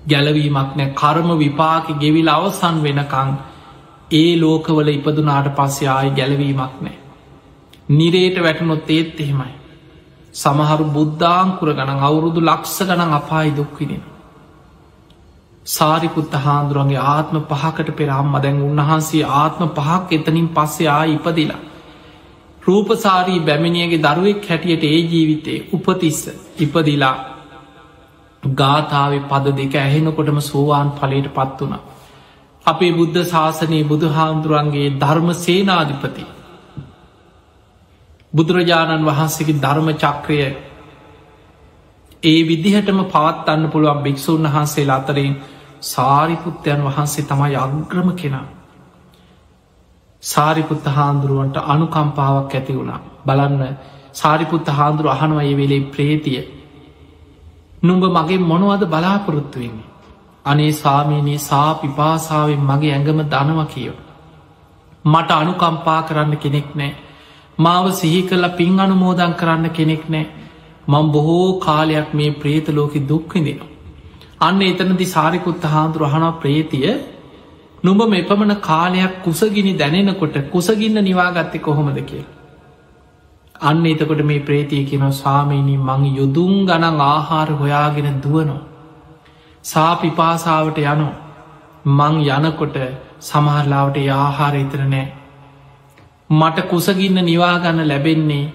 ගැලවීමක් 0.07 0.71
නෑ 0.75 0.93
කර්ම 0.93 1.29
විපාක 1.37 1.87
ගෙවිල් 1.99 2.29
අවසන් 2.29 2.77
වෙනකං 2.83 3.31
ඒ 4.13 4.29
ලෝකවල 4.37 4.89
ඉපදුනාට 4.89 5.49
පස්සේ 5.57 5.89
ආය 5.89 6.09
ගැලවීමක් 6.11 6.75
නෑ. 6.81 7.04
නිරේට 7.89 8.37
වැටනොත් 8.39 8.89
ඒත් 8.89 9.19
එහෙමයි. 9.19 9.53
සමහරු 10.35 10.85
බුද්ධාංකුර 10.89 11.69
ගණන් 11.71 12.01
අවුරුදු 12.01 12.41
ලක්ෂ 12.41 12.79
ගණන් 12.81 13.13
අපායි 13.13 13.51
දුක්විදින. 13.51 14.01
සාරිපුත්ත 15.65 16.33
හාන්දුරුවන්ගේ 16.39 17.05
ආත්ම 17.07 17.37
පහකට 17.43 17.91
පෙරම් 17.93 18.35
අදැන් 18.35 18.61
උන්වහන්සේ 18.61 19.23
ආත්ම 19.33 19.69
පහක් 19.71 20.11
එතනින් 20.13 20.49
පස්සේ 20.49 20.89
ආ 20.89 21.05
ඉපදිලා. 21.07 21.61
රූපසාරී 22.63 23.39
බැමිණියගේ 23.41 24.01
දරුවෙක් 24.01 24.49
හැටියට 24.49 24.83
ඒ 24.85 24.99
ජීවිතේ 25.03 25.59
උපතිස්ස 25.73 26.21
ඉපදිලා 26.59 27.15
ගාථාව 28.43 29.13
පද 29.23 29.55
දෙක 29.55 29.75
ඇහෙනකොටම 29.77 30.39
සෝවාන් 30.41 30.89
පලට 30.91 31.29
පත් 31.29 31.59
වුණ. 31.61 31.83
අපේ 32.65 32.91
බුද්ධ 32.91 33.21
ශාසනයේ 33.25 33.83
බුදු 33.83 34.07
හාමුදුරුවන්ගේ 34.09 34.87
ධර්ම 34.95 35.29
සේනාධිපති 35.37 36.25
බුදුරජාණන් 38.35 39.05
වහන්සේගේ 39.05 39.57
ධර්ම 39.57 39.89
චක්‍රය 39.95 40.39
ඒ 42.23 42.39
විදිහටම 42.43 42.99
පවත්වන්න 43.05 43.69
පුළුවන් 43.69 44.01
භික්‍ෂූන් 44.01 44.45
වහන්සේ 44.45 44.85
අතරින් 44.91 45.33
සාරිපුත්තයන් 45.83 46.81
වහන්සේ 46.81 47.25
තමයි 47.25 47.55
අග්‍රම 47.57 48.09
කෙනා. 48.13 48.47
සාරිපුත්ත 50.23 50.85
හාන්දුරුවන්ට 50.87 51.57
අනුකම්පාවක් 51.65 52.53
ඇති 52.53 52.73
වුණා 52.73 52.99
බලන්න 53.25 53.63
සාරිපුත්ත 54.13 54.67
හාන්දුරු 54.69 55.09
අහනුව 55.09 55.39
ඒ 55.41 55.53
වෙලේ 55.53 55.87
ප්‍රේතිය 55.87 56.39
නුඹ 57.83 58.03
මගේ 58.07 58.39
මොනවද 58.41 58.83
බලාපොරොත්තුවෙන්නේ. 58.85 59.89
අනේ 60.45 60.71
සාමීනී 60.73 61.39
සා 61.39 61.71
පිපාසාාවෙන් 61.75 62.61
මගේ 62.61 62.91
ඇඟම 62.93 63.19
දනව 63.25 63.59
කියෝ. 63.67 63.97
මට 65.05 65.29
අනුකම්පා 65.33 66.01
කරන්න 66.03 66.37
කෙනෙක් 66.37 66.69
නෑ 66.75 67.04
මාව 67.57 67.85
සිහි 67.93 68.21
කල්ල 68.23 68.47
පින් 68.53 68.79
අනුමෝදන් 68.79 69.33
කරන්න 69.33 69.69
කෙනෙක් 69.71 70.03
නෑ 70.09 70.25
මං 70.87 71.11
බොහෝ 71.11 71.59
කාලයක් 71.59 72.13
මේ 72.13 72.31
ප්‍රේත 72.33 72.67
ලෝකෙ 72.69 72.99
දුක්විදිනවා. 73.01 73.71
අන්න 74.39 74.61
එතනදි 74.61 75.05
සාරිකුත්ත 75.07 75.63
හාන්දුර 75.65 76.07
හනා 76.07 76.31
ප්‍රේතිය 76.35 76.87
නුඹ 77.83 78.01
මෙපමණ 78.07 78.55
කාලයක් 78.61 79.13
කුසගිනි 79.23 79.73
දැනෙනකොට 79.73 80.35
කුසගින්න 80.51 80.97
නිවාගත්තෙ 81.01 81.57
කොහොමද 81.59 81.99
කිය. 82.03 82.23
අන්න 83.61 83.85
එතකොට 83.85 84.21
මේ 84.23 84.39
ප්‍රේතිය 84.41 84.83
කියෙන 84.85 85.13
ස්වාමීනී 85.13 85.79
මං 85.79 86.03
යුදුම් 86.13 86.53
ගනන් 86.65 87.03
ආහාර 87.03 87.49
හොයාගෙන 87.53 88.21
දුවනෝ. 88.21 88.61
සාපිපාසාාවට 89.65 90.77
යනෝ 90.85 91.13
මං 91.89 92.15
යනකොට 92.29 92.75
සමහරලාවට 93.21 93.97
ආහාර 94.13 94.55
ඉතර 94.57 94.81
නෑ 94.85 95.05
මට 96.29 96.67
කුසගින්න 96.67 97.17
නිවාගන්න 97.21 97.79
ලැබෙන්නේ 97.83 98.53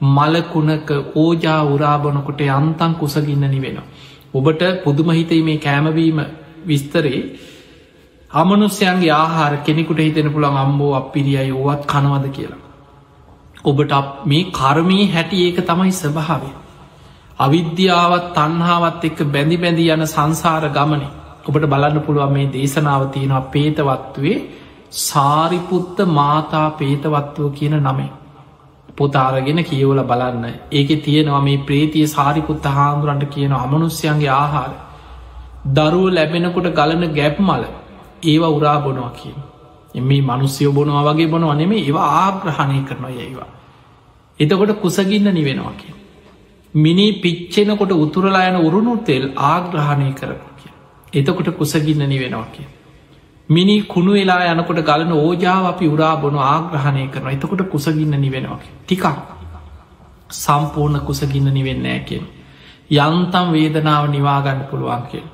මලකුණක 0.00 0.90
ඕජා 1.14 1.62
උරාබනකොට 1.64 2.40
යන්තන් 2.40 2.94
කුසගින්න 2.94 3.44
නිවෙනවා. 3.46 3.86
ඔබට 4.34 4.62
පුදුමහිතයි 4.84 5.42
මේ 5.42 5.58
කෑමවීම 5.58 6.20
විස්තරේ 6.66 7.20
අමනුස්්‍යයන්ගේ 8.30 9.12
ආහාර 9.12 9.56
කෙනෙකුට 9.58 9.98
හිතෙන 9.98 10.28
පුළන් 10.28 10.56
අම්බෝ 10.56 10.94
අපිරියයි 10.94 11.52
ඕවත් 11.52 11.86
කනවද 11.86 12.26
කියලා. 12.30 12.58
ඔබට 13.64 13.92
මේ 14.24 14.50
කර්මී 14.50 15.04
හැටි 15.06 15.44
ඒක 15.44 15.58
තමයි 15.62 15.92
ස්වභාවය. 15.92 16.50
අවිද්‍යාවත් 17.38 18.26
තන්හාවත් 18.34 19.04
එක්ක 19.04 19.20
බැඳි 19.26 19.56
බැඳි 19.56 19.88
යන 19.88 20.06
සංසාර 20.06 20.64
ගමන 20.70 21.04
ඔබට 21.46 21.66
බලන්න 21.66 22.00
පුළුවන් 22.00 22.32
මේ 22.32 22.46
දේශනාව 22.48 23.02
තියෙනවා 23.08 23.48
පේතවත්වේ 23.48 24.36
සාරිපුත්ත 24.90 25.98
මාතා 26.08 26.70
පේතවත්වෝ 26.72 27.50
කියන 27.50 27.76
නමේ. 27.78 28.10
පොතාරගෙන 28.96 29.64
කියවල 29.64 30.02
බලන්න 30.02 30.46
ඒක 30.70 30.90
තියෙනවා 31.02 31.40
මේ 31.40 31.58
ප්‍රේතිය 31.58 32.06
සාරිපුත්ත 32.06 32.64
හාමුදුරන්ට 32.66 33.24
කියන 33.26 33.52
අමනුස්්‍යයන්ගේ 33.54 34.28
ආහාර. 34.30 34.72
දරුව 35.66 36.10
ලැබෙනකොට 36.10 36.74
ගලන 36.74 37.14
ගැප් 37.14 37.38
මල 37.38 37.64
ඒවා 38.22 38.48
උරා 38.48 38.80
බොනවා 38.80 39.12
කියන. 39.12 39.38
එම 39.94 40.10
මනුස්්‍යයෝ 40.24 40.72
බොනවා 40.72 41.04
වගේ 41.04 41.28
බොනවා 41.28 41.54
නෙමේ 41.54 41.78
ඒවා 41.78 42.08
ආග්‍රහණය 42.16 42.82
කරනවා 42.82 43.10
ඒවා. 43.18 43.48
එතකොට 44.40 44.72
කුසගින්න 44.74 45.30
නිවෙනවා 45.30 45.72
කිය. 45.72 45.94
මිනි 46.74 47.06
පිච්චෙනකොට 47.14 47.92
උතුරලා 47.94 48.44
යන 48.48 48.56
උරුණු 48.58 48.96
තෙල් 48.98 49.24
ආග්‍රහණය 49.36 50.12
කරනවා 50.12 50.52
කිය. 50.56 50.72
එතකොට 51.12 51.48
කුසගින්න 51.52 52.08
නිවෙනවා 52.08 52.46
කිය. 52.52 52.68
මිනි 53.50 53.76
කුණු 53.84 54.12
වෙලා 54.12 54.42
යනකොට 54.50 54.80
ගලන 54.82 55.12
ඕජාව 55.14 55.64
අපි 55.66 55.86
උරා 55.86 56.14
බොනු 56.16 56.38
ආග්‍රහණය 56.44 57.04
කරන 57.08 57.30
එතකොට 57.30 57.62
කුසගින්න 57.68 58.14
නිවෙනවා 58.16 58.58
ටිකක් 58.60 59.06
සම්පූර්ණ 60.34 61.00
කුසගින්න 61.02 61.48
නිවෙන්නෑ 61.50 62.00
කියෙන් 62.02 62.26
යන්තම් 62.98 63.48
වේදනාව 63.50 64.04
නිවාගන්න 64.08 64.62
පුළුවන් 64.66 65.02
කිය 65.08 65.24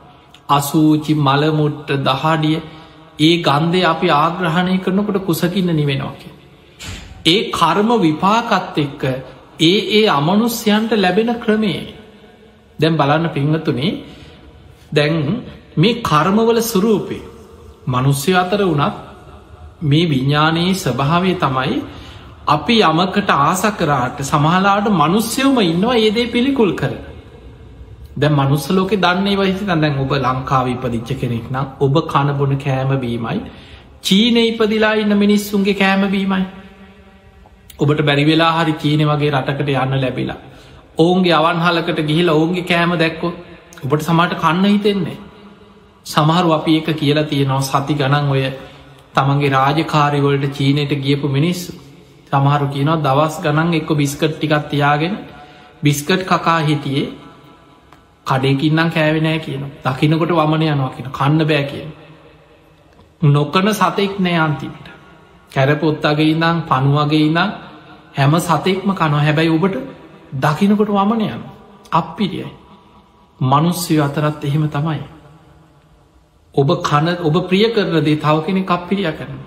අසූචි 0.50 1.18
මළමුට්ට 1.18 1.92
දහඩිය 2.02 2.56
ඒ 3.20 3.34
ගන්දේ 3.42 3.84
අපි 3.84 4.08
ආග්‍රහණය 4.14 4.78
කරනකොට 4.80 5.20
කුසකින්න 5.22 5.70
නිවෙනවා 5.72 6.16
කිය 6.16 6.34
ඒ 7.26 7.38
කර්ම 7.50 7.90
විපාකත් 8.00 8.76
එක්ක 8.78 9.02
ඒ 9.62 9.78
ඒ 9.92 10.04
අමනුස්්‍යයන්ට 10.10 10.92
ලැබෙන 10.96 11.36
ක්‍රමේ 11.36 11.80
දැම් 12.78 12.94
බලන්න 12.96 13.30
පිංහතුනේ 13.30 13.94
දැන් 14.92 15.16
මේ 15.76 15.98
කර්මවල 16.02 16.58
සුරූපේ 16.64 17.24
මනුස්්‍ය 17.86 18.32
අතර 18.34 18.62
වනත් 18.64 18.94
මේ 19.82 20.04
විඤ්ඥානයේ 20.04 20.74
ස්වභාවය 20.74 21.34
තමයි 21.36 21.76
අපි 22.46 22.76
යමකට 22.82 23.30
ආසකරාට 23.30 24.18
සමහලාට 24.22 24.88
මනුස්්‍යවම 24.92 25.58
ඉන්නවා 25.62 25.96
ඒදේ 25.96 26.26
පිළිකුල් 26.26 26.72
කර. 26.72 26.92
දැ 28.16 28.30
මනුස්සලෝක 28.30 28.92
දන්නේ 28.96 29.36
වහිත 29.36 29.62
දැන් 29.66 29.98
ඔබ 29.98 30.12
ලංකාව 30.18 30.66
ඉපදිච්ච 30.68 31.10
කෙනෙක් 31.20 31.48
නම් 31.50 31.66
ඔබ 31.80 31.96
කණබොන 32.12 32.52
කෑමබීමයි 32.58 33.40
චීන 34.02 34.36
ඉපදිලා 34.42 34.94
ඉන්න 34.94 35.16
මිනිස්සුන්ගේ 35.18 35.74
කෑමබීමයි 35.74 36.44
ඔබට 37.78 38.00
බැරිවෙලා 38.02 38.52
හරි 38.56 38.74
චීන 38.74 39.02
වගේ 39.04 39.30
රටකට 39.32 39.68
යන්න 39.74 40.00
ලැබිලා. 40.00 40.38
ඔවුන්ගේ 40.98 41.34
අවන්හලකට 41.34 42.00
ගිහිල 42.08 42.28
ඔවුන්ගේ 42.30 42.64
කෑම 42.64 42.92
දැක්කො 42.98 43.28
ඔබට 43.84 44.02
සමට 44.02 44.38
කන්න 44.40 44.66
හිතෙන්නේ. 44.66 45.18
සමහරු 46.06 46.52
අපි 46.52 46.72
එක 46.78 46.88
කියලා 46.96 47.24
තියෙනවා 47.24 47.62
සති 47.62 47.94
ගණන් 47.94 48.30
ඔය 48.30 48.42
තමන්ගේ 49.14 49.50
රාජකාරිවලට 49.50 50.46
චීනයට 50.56 50.92
ගියපු 50.96 51.28
මිනිස්සු. 51.28 51.72
සමහරු 52.28 52.66
කියනවා 52.68 53.02
දවස් 53.02 53.36
ගණන් 53.42 53.74
එක්ක 53.74 53.90
බිස්කට් 53.94 54.32
ටිකත් 54.32 54.68
තියාගෙන 54.70 55.14
බිස්කට් 55.82 56.22
කකා 56.24 56.60
හිටියේ 56.60 57.06
කඩයකින්නම් 58.26 58.90
කෑවෙනෑ 58.90 59.38
කියන 59.38 59.62
දකිනකොට 59.84 60.32
වමන 60.32 60.62
යනවා 60.64 60.90
කියන 60.90 61.08
කන්න 61.10 61.40
බෑ 61.44 61.64
කියන 61.64 61.90
නොකන 63.22 63.68
සතෙක් 63.74 64.18
නෑ 64.18 64.38
අන්තිමට. 64.38 64.86
කැරපොත්තගේ 65.52 66.30
ඉඳං 66.32 66.62
පනුවගේ 66.68 67.26
ඉඳං 67.26 67.50
හැම 68.14 68.34
සතෙක්ම 68.40 68.88
කනො 68.92 69.18
හැබැයි 69.18 69.50
ඔබට 69.50 69.76
දකිනකොට 70.36 70.90
වමන 70.90 71.20
යන 71.22 71.42
අප්පිරියයි. 71.92 72.48
මනුස්්‍යය 73.40 74.00
අතරත් 74.00 74.44
එහෙම 74.44 74.68
තමයි. 74.70 75.15
ඔබ 76.56 76.70
කන 76.82 77.08
ඔබ 77.22 77.36
ප්‍රිය 77.48 77.66
කරන 77.70 77.98
දේ 78.02 78.16
තව 78.18 78.36
කෙනෙ 78.44 78.62
කප්පිරිය 78.64 79.12
කරන 79.12 79.40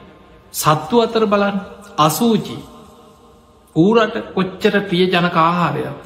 සත්තු 0.53 1.01
අතර 1.01 1.25
බලන් 1.27 1.57
අසූචී. 1.99 2.59
ඌරට 3.75 4.15
කොච්චර 4.33 4.75
ප්‍රිය 4.83 5.05
ජනක 5.07 5.37
ආහාරයක්ද? 5.39 6.05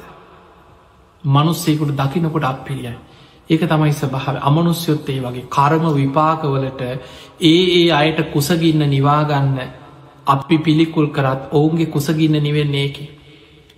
මනුස්සේකුට 1.24 1.92
දකිනකොට 1.94 2.44
අප්පිරියයි 2.44 2.94
ඒක 3.50 3.62
තමයි 3.62 3.92
ස්භාව 3.94 4.36
අමනුස්යොත්තේ 4.42 5.20
වගේ 5.20 5.48
කරම 5.48 5.84
විපාකවලට 5.92 6.80
ඒ 7.42 7.64
ඒ 7.72 7.88
අයට 7.92 8.20
කුසගින්න 8.28 8.84
නිවාගන්න 8.86 9.58
අපි 10.26 10.56
පිළිකුල් 10.58 11.08
කරත් 11.08 11.42
ඔවුන්ගේ 11.52 11.86
කුසගින්න 11.88 12.36
නිවෙන්නේ 12.38 12.84
එක 12.84 12.96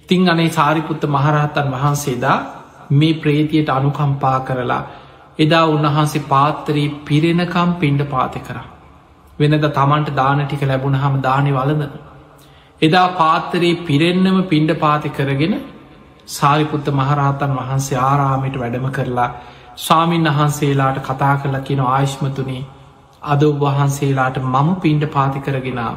තිං 0.09 0.29
අනේ 0.29 0.51
සාරිපුත්ත 0.51 1.03
මහරහතන් 1.07 1.73
වහන්සේදා 1.73 2.39
මේ 2.91 3.15
ප්‍රේතියට 3.15 3.69
අනුකම්පා 3.71 4.39
කරලා 4.41 4.83
එදා 5.38 5.64
උන්වහන්සේ 5.68 6.27
පාත්තරී 6.27 6.88
පිරෙනකම් 7.05 7.70
පින්ඩ 7.81 8.03
පාති 8.07 8.40
කර. 8.40 8.59
වෙනද 9.38 9.64
තමන්ට 9.70 10.14
දාන 10.14 10.42
ටික 10.42 10.62
ලැබුණ 10.64 10.96
හම 10.96 11.16
දානය 11.20 11.51
වලඳන 11.53 11.92
එදා 12.83 13.09
පාත්තරයේ 13.14 13.83
පිරෙන්න්නම 13.83 14.38
පින්ඩ 14.44 14.72
පාති 14.79 15.11
කරගෙන 15.11 15.55
සාරිපුත්ත 16.29 16.88
මහරහතන් 16.92 17.53
වහන්සේ 17.55 18.01
ආරාමයට 18.03 18.57
වැඩම 18.57 18.88
කරලා 18.90 19.29
ස්වාමීන් 19.79 20.29
වහන්සේලාට 20.31 20.99
කතා 21.03 21.35
කරලා 21.37 21.62
කියන 21.62 21.83
ආයශ්මතුනේ 21.87 22.62
අද 23.22 23.42
ඔබවහන්සේලාට 23.44 24.37
මම 24.44 24.68
පින්ඩ 24.79 25.05
පාති 25.11 25.40
කරගෙනාව 25.40 25.96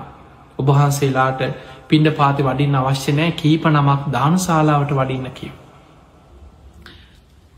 ඔබහන්සේලාට 0.59 1.41
පින්ඩ 1.87 2.09
පාති 2.15 2.43
වඩින් 2.43 2.77
අවශ්‍ය 2.77 3.11
නෑ 3.13 3.31
කීප 3.35 3.65
නමක් 3.67 4.01
දානශාලාවට 4.11 4.93
වඩින්න 4.93 5.31
කිව. 5.33 5.58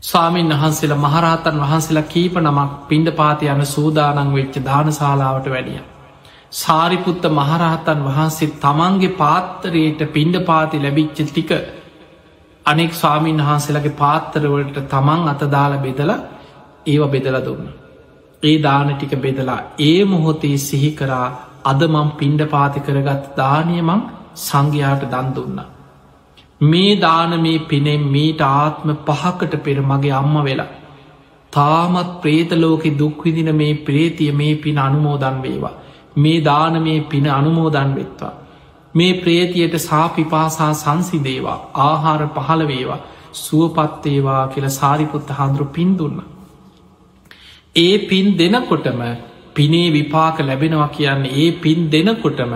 ස්වාමීන් 0.02 0.52
වහන්සේලා 0.52 0.98
මහරහතන් 0.98 1.58
වහන්සේලා 1.60 2.02
කීප 2.04 2.36
නමක් 2.36 2.70
පින්ඩ 2.88 3.08
පාති 3.12 3.46
යන 3.46 3.66
සූදානං 3.66 4.32
වෙච්ච 4.32 4.56
දානශාලාවට 4.60 5.46
වැඩිය. 5.46 5.80
සාරිපුත්ත 6.52 7.24
මහරහතන් 7.30 8.00
වහන්සේ 8.06 8.48
තමන්ගේ 8.56 9.12
පාත්තරයට 9.14 10.00
පින්ඩ 10.08 10.36
පාති 10.42 10.80
ලැබිච්ච 10.80 11.18
ටික 11.20 11.52
අනෙක් 12.66 12.92
ස්වාමීන් 12.94 13.38
වහන්සේලගේ 13.40 13.94
පාත්තරවලට 13.94 14.80
තමන් 14.86 15.22
අතදාල 15.28 15.76
බෙදලා 15.78 16.18
ඒව 16.86 17.02
බෙදල 17.08 17.38
දුන්න. 17.40 17.68
ඒ 18.42 18.56
දාන 18.60 18.90
ටික 18.90 19.14
බෙදලා 19.18 19.60
ඒ 19.80 20.00
මොහොතේ 20.06 20.56
සිහි 20.60 20.90
කරා 20.92 21.28
අදමම් 21.64 22.10
පින්ඩ 22.14 22.42
පාති 22.48 22.80
කරගත් 22.80 23.24
දානයමං 23.36 24.02
සංඝයාට 24.40 25.04
දන් 25.06 25.30
දුන්න. 25.34 25.62
මේ 26.62 26.96
දාන 26.96 27.40
මේ 27.40 27.58
පිනෙම් 27.60 28.02
මීට 28.08 28.42
ආත්ම 28.42 28.88
පහකට 29.06 29.54
පෙර 29.64 29.78
මගේ 29.82 30.12
අම්ම 30.12 30.36
වෙලා. 30.44 30.70
තාමත් 31.52 32.12
ප්‍රේතලෝකෙ 32.22 32.90
දුක්විදින 32.98 33.50
මේ 33.54 33.74
ප්‍රේතිය 33.80 34.32
මේ 34.32 34.54
පින 34.56 34.78
අනුමෝදන් 34.78 35.42
වේවා. 35.42 35.74
මේ 36.16 36.44
දාන 36.44 36.82
මේ 36.82 37.00
පින 37.02 37.26
අනුමෝදන් 37.30 37.94
වෙත්වා. 37.94 38.34
මේ 38.94 39.12
ප්‍රේතියට 39.14 39.74
සාපිපාසා 39.80 40.72
සංසිදේවා 40.74 41.58
ආහාර 41.80 42.22
පහළ 42.28 42.62
වේවා 42.66 43.00
සුවපත්තේවා 43.34 44.42
කියල 44.48 44.68
සාරිපුත්ත 44.70 45.28
හාන්දුරු 45.30 45.66
පින් 45.66 45.98
දුන්න. 45.98 46.18
ඒ 47.76 47.94
පින් 48.00 48.26
දෙනකොටම 48.38 49.00
පිනේ 49.54 49.88
විපාක 49.92 50.38
ලැබෙනවා 50.40 50.88
කියන්න 50.88 51.24
ඒ 51.34 51.48
පින් 51.54 51.80
දෙනකොටම 51.92 52.54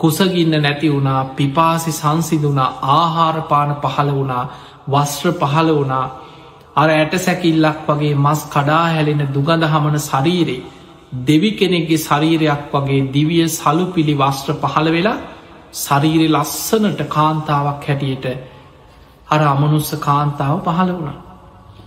කුසගින්න 0.00 0.54
නැති 0.58 0.88
වුණා 0.88 1.20
පිපාසි 1.34 1.92
සංසිදුනා 1.92 2.70
ආහාරපාන 2.94 3.72
පහළ 3.76 4.10
වුණා 4.12 4.44
වස්ත්‍ර 4.88 5.32
පහළ 5.34 5.70
වුණා 5.70 6.04
අර 6.76 6.88
ඇට 6.90 7.14
සැකිල්ලක් 7.18 7.80
වගේ 7.88 8.14
මස් 8.16 8.42
කඩා 8.48 8.84
හැලෙන 8.88 9.22
දුගඳ 9.30 9.64
හමන 9.66 9.96
ශරීරේ 10.00 10.60
දෙවි 11.22 11.50
කෙනෙක්ගේ 11.52 11.98
ශරීරයක් 11.98 12.62
වගේ 12.72 13.02
දිවිය 13.10 13.48
සලු 13.50 13.84
පිළි 13.88 14.14
වස්ත්‍ර 14.16 14.54
පහළ 14.56 14.88
වෙලා 14.90 15.18
ශරීරෙ 15.74 16.28
ලස්සනට 16.28 17.00
කාන්තාවක් 17.08 17.82
හැටියට 17.84 18.26
අර 19.28 19.40
අමනුස්ස 19.44 19.90
කාන්තාව 20.00 20.56
පහළ 20.62 20.92
වුණ. 20.92 21.18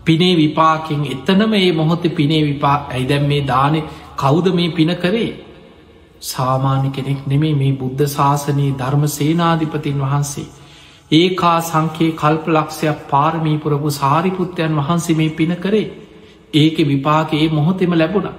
පිනේ 0.02 0.36
විපාකින් 0.36 1.02
එතනම 1.08 1.54
ඒ 1.56 1.72
මොහොත 1.74 2.04
පිනේ 2.12 2.44
විපා 2.44 2.78
ඇයිදැම් 2.88 3.26
මේ 3.26 3.42
දානෙ 3.44 3.80
කෞුද 4.16 4.48
මේ 4.52 4.70
පින 4.72 4.92
කරේ 4.98 5.32
සාමාන්‍ය 6.24 6.90
කෙනෙක් 6.90 7.24
නෙමේ 7.28 7.54
මේ 7.56 7.72
බුද්ධ 7.74 8.04
ශාසනයේ 8.10 8.74
ධර්ම 8.74 9.04
සේනාධිපතින් 9.10 10.00
වහන්සේ. 10.02 10.46
ඒකා 11.12 11.58
සංකේ 11.62 12.12
කල්ප 12.14 12.46
ලක්ෂයක් 12.50 13.00
පාරමීපුරපු 13.10 13.90
සාරිපුත්තයන් 13.94 14.78
වහන්සේ 14.78 15.16
මේ 15.16 15.32
පින 15.32 15.56
කරේ 15.58 15.88
ඒක 16.54 16.78
විපාක 16.86 17.34
ඒ 17.34 17.48
මොහොතෙම 17.52 17.94
ලැබුණ. 17.94 18.30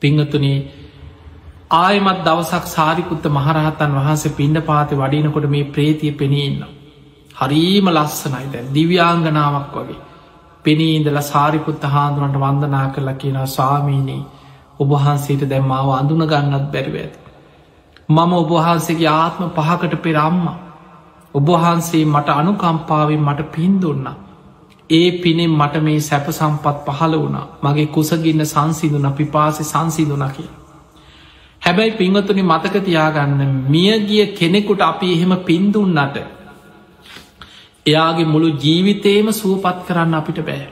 පිංහතුනේ 0.00 0.58
ආයමත් 1.74 2.20
දවසක් 2.22 2.66
සාරිකුත්ත 2.68 3.24
මහරහතන් 3.28 3.92
වහන්සේ 3.94 4.32
පිණ්ඩ 4.32 4.62
පාති 4.62 4.94
වඩිනකොට 4.94 5.46
මේ 5.48 5.64
ප්‍රේතිය 5.66 6.12
පෙනීන්න. 6.14 6.60
හරීම 7.34 7.86
ලස්සනයි 7.88 8.46
දැ 8.52 8.64
දිව්‍යාංගනාවක් 8.70 9.74
වගේ. 9.76 10.02
පෙනීඉදල 10.64 11.20
සාරිකුත්ත 11.24 11.82
හාදුරන්ට 11.86 12.36
වන්දනා 12.36 12.86
කරලා 12.88 13.14
කියන 13.16 13.38
ස්වාමීනී 13.48 14.22
ඔබහන්සේට 14.80 15.42
දැම්මාව 15.44 15.88
අඳුන 15.92 16.22
ගන්නත් 16.24 16.66
බැරිව 16.72 16.96
ඇති. 16.96 17.18
මම 18.08 18.32
ඔබහන්සේගේ 18.34 19.10
ආත්ම 19.14 19.50
පහකට 19.50 19.96
පෙරම්ම. 19.98 20.44
ඔබහන්සේ 21.34 22.04
මට 22.04 22.28
අනුකම්පාවෙන් 22.32 23.20
මට 23.20 23.50
පින්දුන්න. 23.52 24.06
ඒ 24.90 25.08
පිනෙන් 25.14 25.50
මට 25.52 25.82
මේ 25.82 26.00
සැප 26.00 26.26
සම්පත් 26.30 26.76
පහළ 26.88 27.14
වුණ 27.14 27.38
මගේ 27.62 27.86
කුසගින්න 27.88 28.44
සංසිදුන 28.44 29.08
පිපාසි 29.12 29.64
සංසිදුන 29.64 30.24
කිය. 30.30 30.48
හැබැයි 31.62 31.92
පිංවතුනි 31.92 32.42
මතක 32.42 32.74
තියාගන්න 32.80 33.40
මියගිය 33.68 34.26
කෙනෙකුට 34.32 34.80
අපි 34.82 35.12
එහෙම 35.12 35.32
පින්දුන්නට 35.40 36.16
එයාගේ 37.86 38.24
මුළු 38.24 38.48
ජීවිතේම 38.56 39.28
සූපත් 39.32 39.78
කරන්න 39.86 40.14
අපිට 40.14 40.38
බෑ. 40.40 40.66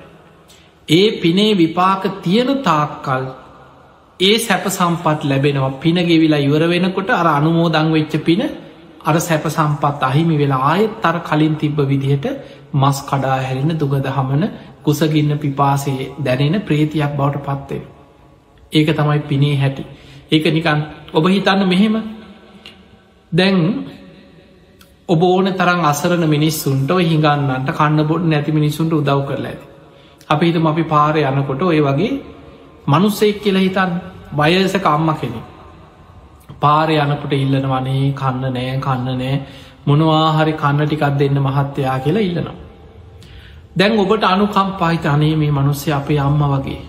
ඒ 0.89 1.09
පිනේ 1.21 1.51
විපාක 1.55 2.03
තියෙන 2.23 2.51
තාක්කල් 2.61 3.25
ඒ 4.21 4.39
සැප 4.39 4.67
සම්පත් 4.69 5.25
ලැබෙනවා 5.25 5.71
පිනගෙවිලා 5.77 6.39
ඉවර 6.39 6.63
වෙනකොට 6.69 7.11
අර 7.13 7.27
අනුමෝදං 7.29 7.89
වෙච්ච 7.91 8.15
පින 8.21 8.43
අර 9.03 9.17
සැප 9.19 9.45
සම්පත් 9.49 10.03
අහිමි 10.03 10.37
වෙලා 10.39 10.61
ආයෙත් 10.65 11.05
අර 11.05 11.17
කලින් 11.21 11.57
තිබ්බ 11.57 11.79
විදිහට 11.83 12.27
මස් 12.75 12.99
කඩා 13.03 13.39
හැරෙන 13.39 13.73
දුගද 13.75 14.07
හමන 14.09 14.43
කුසගින්න 14.83 15.33
පිපාසේ 15.37 16.13
දැනෙන 16.19 16.63
ප්‍රේතියක් 16.63 17.13
බවට 17.13 17.45
පත්වේ. 17.47 17.83
ඒක 18.73 18.89
තමයි 18.91 19.21
පිනේ 19.23 19.57
හැටි. 19.57 19.85
ඒක 20.31 20.45
නිකන් 20.49 20.81
ඔබ 21.13 21.25
හිතන්න 21.27 21.63
මෙහෙම 21.67 21.97
දැන් 23.33 23.59
ඔබ 25.07 25.23
ඕන 25.25 25.47
තරම් 25.53 25.81
අසරන 25.85 26.25
මිනිස්සුන්ට 26.27 26.91
හිඟන්නන්ට 27.01 27.69
කන්න 27.73 28.01
බොඩ් 28.05 28.23
නැති 28.25 28.53
මිනිසුන්ට 28.53 28.93
උදව් 28.93 29.21
කරලා 29.25 29.51
ඇති. 29.51 29.67
අපි 30.29 30.45
හිතම 30.47 30.67
අපි 30.67 30.85
පාර 30.85 31.15
යනකොට 31.21 31.63
ඔය 31.65 31.81
වගේ 31.81 32.34
මනුස්සෙක් 32.87 33.37
කියලා 33.39 33.61
හිතන් 33.61 33.93
වයසක 34.33 34.87
අම්ම 34.87 35.09
කෙනෙ. 35.15 35.41
පාර 36.61 36.89
යනකොට 36.91 37.33
ඉල්ලන 37.35 37.67
වනේ 37.67 38.13
කන්න 38.13 38.45
නෑ 38.51 38.81
කන්න 38.81 39.19
නෑ 39.19 39.35
මොනවාහරි 39.87 40.53
කන්න 40.55 40.87
ටිකක් 40.87 41.05
දෙන්න 41.19 41.39
මහත්තයා 41.41 41.99
කියලා 42.01 42.23
ඉල්ලනවා. 42.23 42.57
දැන් 43.77 43.99
ඔබට 43.99 44.25
අනුකම් 44.25 44.69
පහිත 44.81 45.07
අනේ 45.07 45.35
මේ 45.37 45.53
මනුස්්‍ය 45.53 45.93
අපේ 45.93 46.21
අම්ම 46.21 46.43
වගේ. 46.53 46.83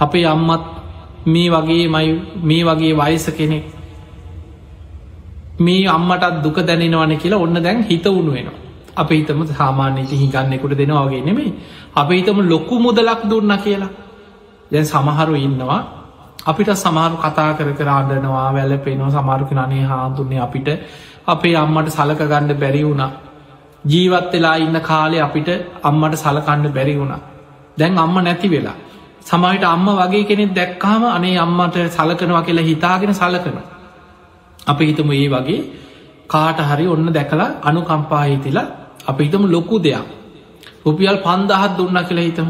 අපේ 0.00 0.26
අම්මත් 0.26 0.64
මේ 1.26 1.48
වගේ 1.50 1.88
මයි 1.88 2.08
මේ 2.42 2.64
වගේ 2.64 2.92
වයස 2.94 3.26
කෙනෙක් 3.30 3.64
මේ 5.58 5.86
අම්මටත් 5.88 6.42
දුක 6.42 6.58
දැනෙනවන 6.58 7.16
කියලා 7.16 7.40
ඔන්න 7.40 7.56
දැන් 7.56 7.82
හිත 7.82 8.06
උුණු 8.06 8.32
වෙනවා 8.32 8.58
අප 8.96 9.10
හිතම 9.10 9.42
සාමාන්‍යයට 9.48 10.12
හිගන්නෙකුට 10.12 10.74
දෙනවාගේ 10.74 11.22
නෙමේ 11.22 11.52
අප 11.94 12.10
හිතම 12.10 12.38
ලොක්කු 12.44 12.78
මුදලක් 12.78 13.20
දුන්න 13.30 13.52
කියලා 13.58 13.92
දැන් 14.72 14.86
සමහරු 14.86 15.34
ඉන්නවා. 15.46 15.80
අපිට 16.46 16.70
සමාරු 16.76 17.16
කතා 17.24 17.50
කර 17.58 17.68
කර 17.78 17.88
අඩනවා 17.90 18.48
වැල 18.56 18.72
පෙනවා 18.84 19.10
සමාරුක 19.10 19.50
නනේ 19.52 19.84
හාදුන්නේ 19.90 20.40
අපිට 20.46 20.68
අපේ 21.26 21.54
අම්මට 21.56 21.90
සලක 21.90 22.20
ගණ්ඩ 22.32 22.60
බැරි 22.62 22.82
වුණා. 22.84 23.10
ජීවත් 23.84 24.32
වෙලා 24.32 24.56
ඉන්න 24.64 24.78
කාලේ 24.80 25.22
අපිට 25.26 25.48
අම්මට 25.82 26.14
සලකණ්ඩ 26.16 26.74
බැරි 26.76 26.94
වුණා. 27.00 27.20
දැන් 27.78 27.98
අම්ම 27.98 28.16
නැති 28.24 28.48
වෙලා. 28.50 28.76
සමයිට 29.22 29.64
අම්ම 29.66 29.86
වගේ 30.00 30.24
කෙනෙක් 30.24 30.50
දැක්කාම 30.58 31.04
අනේ 31.16 31.36
අම්මට 31.38 31.76
සලකනවා 31.96 32.42
කියලා 32.42 32.68
හිතාගෙන 32.70 33.14
සලකන. 33.14 33.58
අප 34.66 34.78
හිතම 34.80 35.10
ඒ 35.12 35.28
වගේ 35.34 35.60
කාට 36.26 36.58
හරි 36.70 36.86
ඔන්න 36.86 37.06
දැකලා 37.16 37.50
අනුකම්පාහිතිලා 37.62 38.66
අප 39.06 39.18
හිතම 39.20 39.42
ලොකු 39.54 39.76
දෙයක්. 39.78 40.06
රුපියල් 40.84 41.16
පන්දහත් 41.26 41.72
දුන්න 41.78 41.98
කියලා 42.08 42.28
හිතම. 42.28 42.48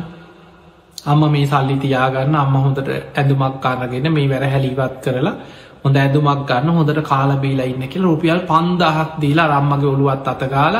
අම්ම 1.05 1.23
මේ 1.29 1.47
සල්ලි 1.47 1.77
තියාගන්න 1.79 2.35
අම්ම 2.37 2.55
හොඳට 2.57 2.89
ඇඳුමක් 2.89 3.57
කාරගෙන 3.61 4.07
මේ 4.11 4.29
වැර 4.29 4.45
හැලිවත් 4.47 4.95
කරලා 5.05 5.35
හොඳ 5.83 5.97
ඇඳුමක් 5.97 6.43
ගන්න 6.47 6.71
හොඳට 6.71 7.03
කාලබීලා 7.05 7.67
ඉන්න 7.67 7.85
කියල 7.89 8.05
රුපියල් 8.05 8.41
පන්දහක් 8.45 9.09
දීලා 9.21 9.51
රම්මගේ 9.51 9.91
ඔළුවත් 9.91 10.27
අතගාල 10.29 10.77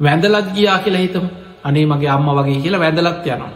වැඳලත් 0.00 0.48
ගියා 0.50 0.78
කියලා 0.78 1.04
හිතම 1.04 1.26
අනේ 1.64 1.86
මගේ 1.86 2.10
අම්ම 2.10 2.28
වගේ 2.32 2.60
කියලා 2.60 2.80
වැඳලත් 2.80 3.26
යනවා 3.26 3.52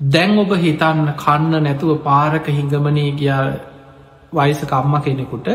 දැන් 0.00 0.38
ඔබ 0.38 0.52
හිතන්න 0.56 1.00
කන්න 1.14 1.62
නැතුව 1.62 1.90
පාරක 2.00 2.46
හිඟමනය 2.48 3.04
ගියා 3.14 3.44
වයිසක 4.32 4.72
අම්ම 4.72 4.94
කෙනෙකුට 4.98 5.48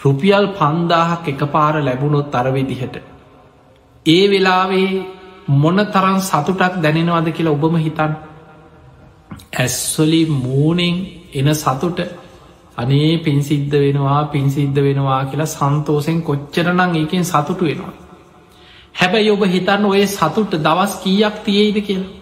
රුපියල් 0.00 0.46
පන්දාහක් 0.52 1.26
එක 1.26 1.42
පාර 1.48 1.74
ලැබුණොත් 1.80 2.34
අරවිදිහට. 2.34 2.96
ඒ 4.06 4.24
වෙලාවේ 4.26 4.90
මොන 5.48 5.78
තරන් 5.86 6.20
සතුටක් 6.22 6.74
දැනෙනවාද 6.78 7.28
කියලා 7.30 7.52
ඔබම 7.52 7.76
හිතන් 7.76 8.12
ඇස්වලි 9.54 10.26
මූනෙන් 10.26 10.96
එන 11.34 11.54
සතුට 11.54 11.98
අනේ 12.76 13.18
පින්සිද්ධ 13.18 13.74
වෙනවා 13.74 14.24
පින්සිද්ධ 14.26 14.78
වෙනවා 14.78 15.24
කියලා 15.24 15.46
සන්තෝසෙන් 15.48 16.22
කොච්චරනං 16.22 16.96
ඒකෙන් 16.96 17.24
සතුටු 17.24 17.64
වෙනවා. 17.64 17.92
හැබැයි 18.94 19.30
ඔබ 19.30 19.42
හිතන්න 19.46 19.84
ඔය 19.84 20.06
සතුට 20.08 20.52
දවස් 20.58 20.94
කීයක් 20.96 21.36
තියෙයිද 21.44 21.78
කියලා. 21.80 22.12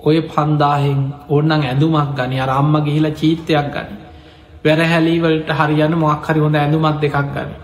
ඔය 0.00 0.18
පන්දාහෙන් 0.22 1.00
ඕන්නන් 1.28 1.52
ඇඳුමක් 1.62 2.14
ගනි 2.16 2.40
අර 2.40 2.50
අම්ම 2.50 2.74
ගිහිලා 2.84 3.10
චීත්තයක් 3.12 3.68
ගනි. 3.68 3.94
වැරහැලීවලට 4.64 5.50
හරියන්න 5.50 5.94
මොක් 5.96 6.24
හරි 6.24 6.40
හොඳ 6.40 6.56
ඇඳුමත් 6.56 7.00
දෙකක් 7.00 7.16
ගනි. 7.34 7.54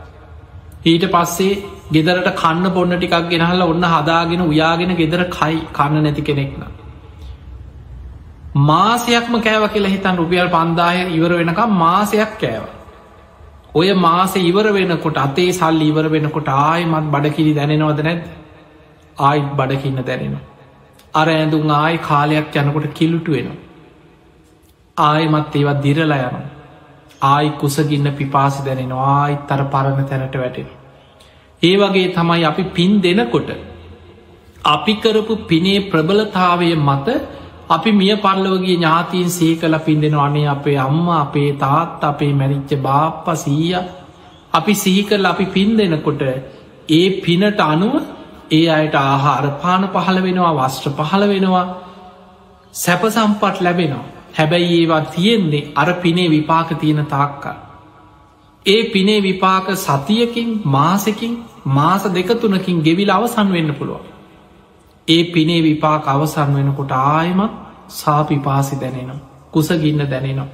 ඊට 0.85 1.05
පස්සේ 1.11 1.63
ගෙදරට 1.93 2.29
කන්න 2.37 2.73
පොන්න 2.73 2.95
ටිකක් 2.95 3.29
ගෙනහල 3.29 3.63
ඔන්න 3.65 3.85
හදාගෙන 3.85 4.43
උයාගෙන 4.43 4.97
ගෙදර 4.97 5.25
කයි 5.29 5.61
කන්න 5.73 6.03
නැති 6.03 6.23
කෙනෙක්න. 6.23 6.65
මාසයක්ම 8.55 9.41
කෑව 9.41 9.69
කියලා 9.69 9.91
හිතන් 9.91 10.17
රුපියල් 10.17 10.49
පන්දාය 10.49 10.99
ඉවර 11.11 11.33
වෙනකම් 11.35 11.71
මාසයක් 11.77 12.39
කෑව. 12.39 12.65
ඔය 13.75 13.93
මාස 13.95 14.37
ඉවර 14.37 14.67
වෙනකොට 14.73 15.17
අතේ 15.17 15.53
සල්ලි 15.53 15.89
ඉවර 15.89 16.09
වෙනකොට 16.09 16.49
ආයමත් 16.49 17.11
බඩකිරි 17.11 17.55
දැනෙනවද 17.55 18.03
නැද 18.03 18.23
ආයිත් 19.17 19.51
බඩකින්න 19.57 20.03
දැනෙනවා. 20.03 20.45
අර 21.15 21.27
ඇඳුම් 21.29 21.71
ආය 21.73 21.99
කාලයක් 22.01 22.57
යනකොට 22.57 22.87
කිලුටු 22.95 23.33
වෙනවා. 23.33 23.59
ආයමත් 24.97 25.57
ඒවත් 25.57 25.83
දිරල 25.83 26.03
යනවා. 26.03 26.58
ආයි 27.23 27.51
කුසගින්න 27.53 28.11
පිපාසි 28.13 28.65
දැනෙනවා 28.65 29.09
ආයිත් 29.15 29.51
අර 29.51 29.63
පරණ 29.67 30.05
තැනට 30.05 30.37
වැටෙන. 30.37 30.69
ඒ 31.63 31.75
වගේ 31.77 32.09
තමයි 32.11 32.45
අපි 32.45 32.65
පින් 32.71 32.93
දෙනකොට 33.01 33.51
අපි 34.67 34.95
කරපු 34.97 35.35
පිනේ 35.45 35.81
ප්‍රබලතාවය 35.83 36.75
මත 36.79 37.09
අපි 37.71 37.91
මිය 37.93 38.15
පල්ලවගේ 38.17 38.77
ඥාතීන් 38.77 39.31
සේ 39.31 39.55
කල 39.57 39.75
පින්දෙන 39.81 40.15
අනේ 40.17 40.47
අපේ 40.47 40.77
අම්ම 40.79 41.09
අපේ 41.15 41.51
තාත් 41.55 42.05
අපේ 42.05 42.33
මැරිච්ච 42.33 42.71
බාප්ප 42.79 43.27
සීය. 43.37 43.75
අපි 44.53 44.75
සීකරල 44.75 45.27
අපි 45.27 45.47
පින් 45.47 45.77
දෙනකොට 45.77 46.23
ඒ 46.91 47.07
පිනට 47.21 47.61
අනුව 47.63 47.95
ඒ 48.51 48.67
අයට 48.69 48.95
ආහාර 48.97 49.47
පාන 49.63 49.83
පහළ 49.89 50.19
වෙනවා 50.23 50.53
වස්ත්‍ර 50.59 50.93
පහළ 50.99 51.25
වෙනවා 51.29 51.67
සැප 52.75 53.03
සම්පට් 53.07 53.61
ලැබෙනවා. 53.61 54.18
හැබැයි 54.35 54.81
ඒවා 54.81 55.01
තියෙන්නේ 55.07 55.71
අර 55.75 55.89
පිනේ 55.95 56.29
විපාක 56.31 56.69
තියෙන 56.75 57.07
තාක්කා. 57.07 57.57
ඒ 58.67 58.83
පිනේ 58.85 59.23
විපාක 59.23 59.67
සතියකින් 59.77 60.51
මාසකින් 60.67 61.35
මාස 61.67 62.05
දෙකතුනකින් 62.11 62.83
ගෙවිල 62.83 63.11
අවසන් 63.11 63.53
වෙන්න 63.53 63.75
පුළුවන්. 63.75 64.07
ඒ 65.09 65.25
පිනේ 65.27 65.63
විපාක 65.63 66.05
අවසන් 66.07 66.55
වෙනකොට 66.55 66.93
ආයමත් 66.93 67.53
සාපිපාසි 67.91 68.77
දැනෙනවා. 68.77 69.21
කුසගින්න 69.53 70.07
දැනෙනවා. 70.07 70.49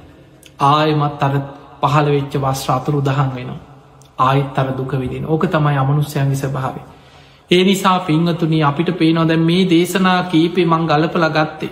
ආයමත් 0.61 1.23
අර 1.23 1.33
පහළ 1.81 2.07
වෙච්ච 2.07 2.33
වස්්‍ර 2.37 2.71
අතුරු 2.71 2.99
දහන් 3.01 3.31
වෙනවා. 3.35 3.63
ආයිත් 4.19 4.57
අර 4.57 4.67
දුක 4.73 4.91
විදින 4.93 5.25
ඕක 5.25 5.43
තමයි 5.47 5.77
අමනුස්්‍යයන්ගි 5.77 6.37
ස්භාවේ. 6.37 6.85
ඒ 7.51 7.63
නිසා 7.63 7.99
පිංහතුනි 8.01 8.63
අපිට 8.63 8.89
පේනො 8.97 9.25
දැ 9.25 9.37
මේ 9.39 9.63
දේශනා 9.65 10.19
කීපේ 10.25 10.65
මං 10.65 10.87
ගලපල 10.87 11.25
ගත්තේ. 11.29 11.71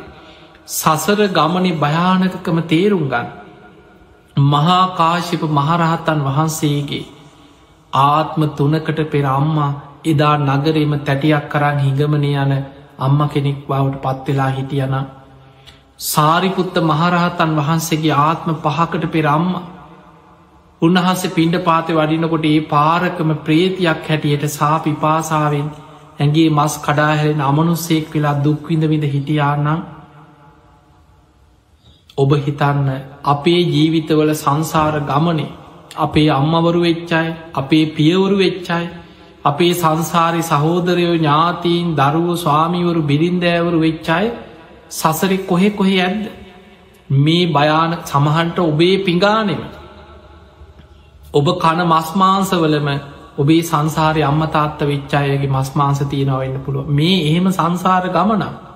සසර 0.68 1.28
ගමනි 1.30 1.72
භයානකකම 1.78 2.60
තේරුම් 2.66 3.08
ගන්න. 3.08 3.28
මහාකාශිප 4.38 5.42
මහරහතන් 5.52 6.20
වහන්සේගේ 6.24 7.06
ආත්ම 7.94 8.42
තුනකට 8.54 9.00
පෙර 9.08 9.26
අම්මා 9.30 9.72
එදා 10.06 10.36
නගරේම 10.40 10.94
තැටියක් 11.02 11.50
කරන්න 11.50 11.80
හිඟමනය 11.80 12.32
යන 12.36 12.54
අම්ම 13.00 13.20
කෙනෙක් 13.28 13.60
බවට 13.66 14.02
පත්වෙලා 14.06 14.50
හිටියන 14.52 14.96
සාරිපුත්ත 16.04 16.76
මහරහතන් 16.82 17.56
වහන්සේගේ 17.58 18.18
ආත්ම 18.20 18.50
පහකට 18.58 19.12
පෙර 19.12 19.26
අම්ම 19.28 19.50
උන්වහන්සේ 20.82 21.32
පින්ඩ 21.32 21.58
පාතය 21.62 21.94
වඩිනකොට 21.94 22.46
ඒ 22.46 22.60
පාරකම 22.68 23.34
ප්‍රේතියක් 23.42 24.08
හැටියට 24.08 24.46
සාපි 24.52 24.94
පාසාාවෙන් 24.98 25.68
ඇගේ 26.20 26.50
මස් 26.52 26.74
කඩාහැරෙන 26.82 27.44
අමනුස්සෙක් 27.44 28.08
වෙලා 28.12 28.34
දුක්විඳ 28.42 28.88
විඳ 28.88 29.06
හිටියානම් 29.10 29.84
ඔබ 32.18 32.32
හිතන්න 32.38 32.90
අපේ 33.26 33.62
ජීවිතවල 33.66 34.32
සංසාර 34.36 34.96
ගමනේ 35.02 35.52
අපේ 35.98 36.30
අම්මවරු 36.32 36.82
වෙච්චයි 36.82 37.30
අපේ 37.54 37.86
පියවරු 37.88 38.36
වෙච්චයි 38.38 38.86
අපේ 39.46 39.74
සංසාරි 39.74 40.42
සහෝදරයෝ 40.44 41.16
ඥාතීන් 41.16 41.88
දරුව 41.96 42.28
ස්වාමිවරු 42.38 43.02
බිරින්දෑවරු 43.04 43.80
වෙච්චයි 43.80 44.28
සසරෙ 44.92 45.38
කොහෙ 45.44 45.70
කොහෙ 45.72 45.96
ඇද්ද 46.00 46.24
මේ 47.10 47.48
භයාන 47.48 47.92
සමහන්ට 48.04 48.58
ඔබේ 48.62 48.98
පිඟානෙම. 49.00 49.62
ඔබ 51.34 51.48
කන 51.58 51.80
මස්මාංසවලම 51.86 52.90
ඔබේ 53.38 53.64
සංසාරය 53.64 54.22
අම්මතාත්ත 54.24 54.80
වෙච්චායගේ 54.84 55.50
මස්මාංස 55.50 56.00
තියෙනවවෙන්න 56.06 56.62
පුළුව 56.62 56.86
මේ 56.90 57.18
එහෙම 57.24 57.48
සංසාර 57.52 58.06
ගමනම් 58.10 58.73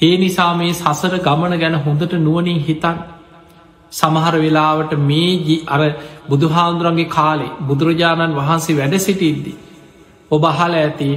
ඒ 0.00 0.16
නිසා 0.16 0.50
මේ 0.54 0.72
සසර 0.74 1.14
ගමන 1.20 1.54
ගැන 1.56 1.76
හොඳට 1.76 2.12
නුවනින් 2.18 2.60
හිතන් 2.60 2.98
සමහර 3.92 4.34
වෙලාවට 4.36 4.92
මේ 5.02 5.56
අර 5.68 5.80
බුදුහාන්දුරන්ගේ 6.28 7.08
කාලේ 7.08 7.54
බුදුරජාණන් 7.62 8.36
වහන්සේ 8.36 8.76
වැඩ 8.76 8.94
සිටිද්දි. 9.00 9.52
ඔබ 10.30 10.42
අහල 10.44 10.74
ඇති 10.74 11.08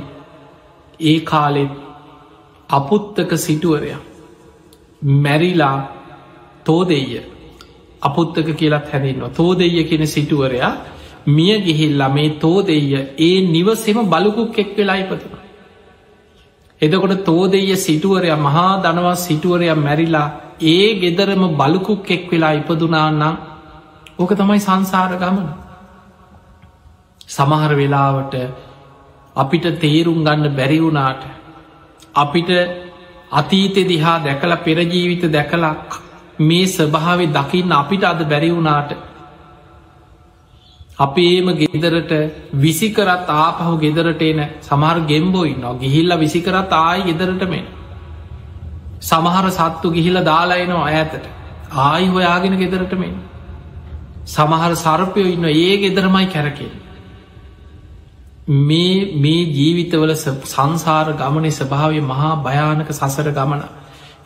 ඒ 0.99 1.19
කාලෙත් 1.23 1.73
අපුත්තක 2.69 3.31
සිටුවරය 3.37 3.91
මැරිලා 5.19 5.77
තෝදෙය 6.65 7.05
අපුත්තක 8.01 8.49
කියලත් 8.55 8.87
හැඳන්න 8.87 9.33
තෝදෙය 9.33 9.83
කියෙන 9.83 10.07
සිටුවරයා 10.07 10.73
මිය 11.27 11.55
ගිහිල්ලා 11.59 12.09
මේ 12.09 12.29
තෝදෙය 12.37 12.81
ඒ 13.19 13.35
නිවසෙම 13.47 13.99
බලකුක් 14.07 14.59
එක් 14.59 14.69
වෙලා 14.77 14.97
ඉපතුන 14.97 15.40
එදකොට 16.81 17.23
තෝදෙය 17.23 17.75
සිටුවරය 17.77 18.29
මහා 18.37 18.69
දනවත් 18.79 19.19
සිටුවරය 19.19 19.67
මැරිලා 19.77 20.27
ඒ 20.63 20.87
ගෙදරම 20.95 21.43
බලකුක් 21.55 22.09
එක් 22.09 22.23
වෙලා 22.29 22.53
ඉපදුනාන්නම් 22.53 23.39
ඕක 24.17 24.31
තමයි 24.33 24.59
සංසාර 24.59 25.11
ගමන. 25.15 25.47
සමහර 27.29 27.71
වෙලාවට 27.73 28.33
අපිට 29.35 29.65
තේරුම් 29.77 30.19
ගන්න 30.19 30.47
බැරිවුනාට 30.51 31.21
අපිට 32.15 32.49
අතීතෙ 33.31 33.81
දිහා 33.85 34.17
දැකලා 34.19 34.57
පෙරජීවිත 34.59 35.23
දැකලක් 35.29 35.89
මේ 36.39 36.65
ස්වභාව 36.67 37.19
දකින්න 37.29 37.71
අපිට 37.73 38.03
අද 38.03 38.21
බැරිවුනාට 38.25 38.91
අපේම 41.01 41.47
ගෙදරට 41.55 42.11
විසිකරත් 42.55 43.29
ආපහු 43.35 43.73
ගෙදරට 43.79 44.21
එන. 44.23 44.41
සමහර 44.61 44.97
ගෙම්බොයි 45.07 45.55
නො 45.57 45.73
ගිහිල්ල 45.75 46.17
විසිකරත් 46.17 46.71
ආයි 46.73 47.03
ගෙදරට 47.03 47.43
මෙෙන 47.47 47.65
සමහර 49.01 49.45
සත්තු 49.51 49.91
ගිහිල 49.91 50.17
දාලායනවා 50.23 50.87
ඇතට 50.91 51.25
ආයි 51.79 52.07
හොයාගෙන 52.07 52.57
ගෙදරට 52.57 52.93
මෙෙන් 52.95 53.17
සමහර 54.27 54.71
සර්පයෝ 54.77 55.27
ඉන්න 55.27 55.45
ඒ 55.47 55.73
ගෙදරමයි 55.79 56.27
කැරකෙන් 56.27 56.71
මේ 58.47 58.95
මේ 59.17 59.43
ජීවිතවල 59.49 60.13
සංසාර 60.15 61.13
ගමන 61.15 61.51
ස්භාවය 61.51 62.01
මහා 62.03 62.33
භයානක 62.39 62.89
සසර 62.91 63.31
ගමන 63.31 63.63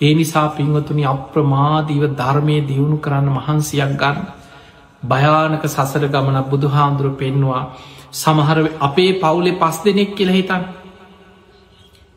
ඒ 0.02 0.14
නිසා 0.14 0.48
පින්වතුනි 0.50 1.06
අප්‍රමාදීව 1.06 2.04
ධර්මය 2.14 2.56
දියුණු 2.64 2.98
කරන්න 3.00 3.30
මහන්සියක් 3.30 3.92
ගන්න. 3.96 4.18
භයානක 5.06 5.64
සසර 5.66 6.03
ගමනක් 6.08 6.45
බුදු 6.47 6.68
හාමුදුරුව 6.70 7.16
පෙන්වා 7.16 7.64
සමහර 8.14 8.58
අපේ 8.82 9.12
පවුලෙ 9.18 9.51
පස් 9.56 9.78
දෙනෙක් 9.84 10.16
කියල 10.16 10.32
හිතන් 10.32 10.64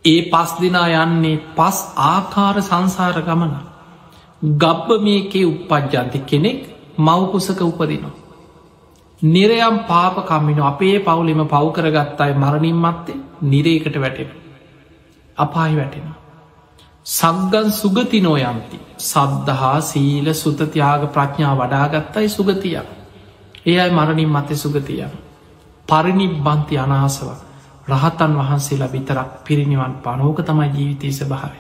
ඒ 0.04 0.20
පස් 0.26 0.50
දෙනා 0.58 0.86
යන්නේ 0.98 1.42
පස් 1.56 1.78
ආකාර 2.06 2.56
සංසාර 2.62 3.18
ගමන 3.22 3.54
ගබ්බ 4.58 4.88
මේකේ 5.02 5.44
උපපජ්ජන්ති 5.46 6.18
කෙනෙක් 6.24 6.60
මවකුසක 6.98 7.60
උපදිනවා 7.62 8.16
නිරයම් 9.22 9.84
පාපකම්මින 9.84 10.60
අපේ 10.62 10.98
පවුලෙම 11.00 11.42
පව්කරගත්තායි 11.46 12.34
මරණින් 12.34 12.76
මත්තේ 12.76 13.16
නිරේකට 13.42 13.96
වැටෙන. 13.96 14.28
අපායි 15.38 15.76
වැටෙන. 15.76 16.14
සග්ගන් 17.08 17.68
සුගති 17.72 18.20
නෝයන්ති 18.20 18.78
සද්ධහා 19.00 19.80
සීල 19.82 20.26
සුතතියාග 20.34 21.02
ප්‍රඥා 21.08 21.54
වඩාගත්තයි 21.54 22.28
සුගතියක්. 22.28 22.88
ඒ 23.66 23.78
අයි 23.80 23.92
මරණින් 23.92 24.28
මතය 24.28 24.56
සුගතිය. 24.56 25.06
පරිනිබ්බන්ති 25.88 26.74
අනාසව 26.78 27.28
රහතන් 27.88 28.32
වහන්සේලා 28.34 28.92
විතරක් 28.92 29.30
පිරිනිවන් 29.44 29.94
පනෝක 29.98 30.38
තමයි 30.42 30.68
ජීවිතය 30.70 31.12
ස්භාවය. 31.12 31.58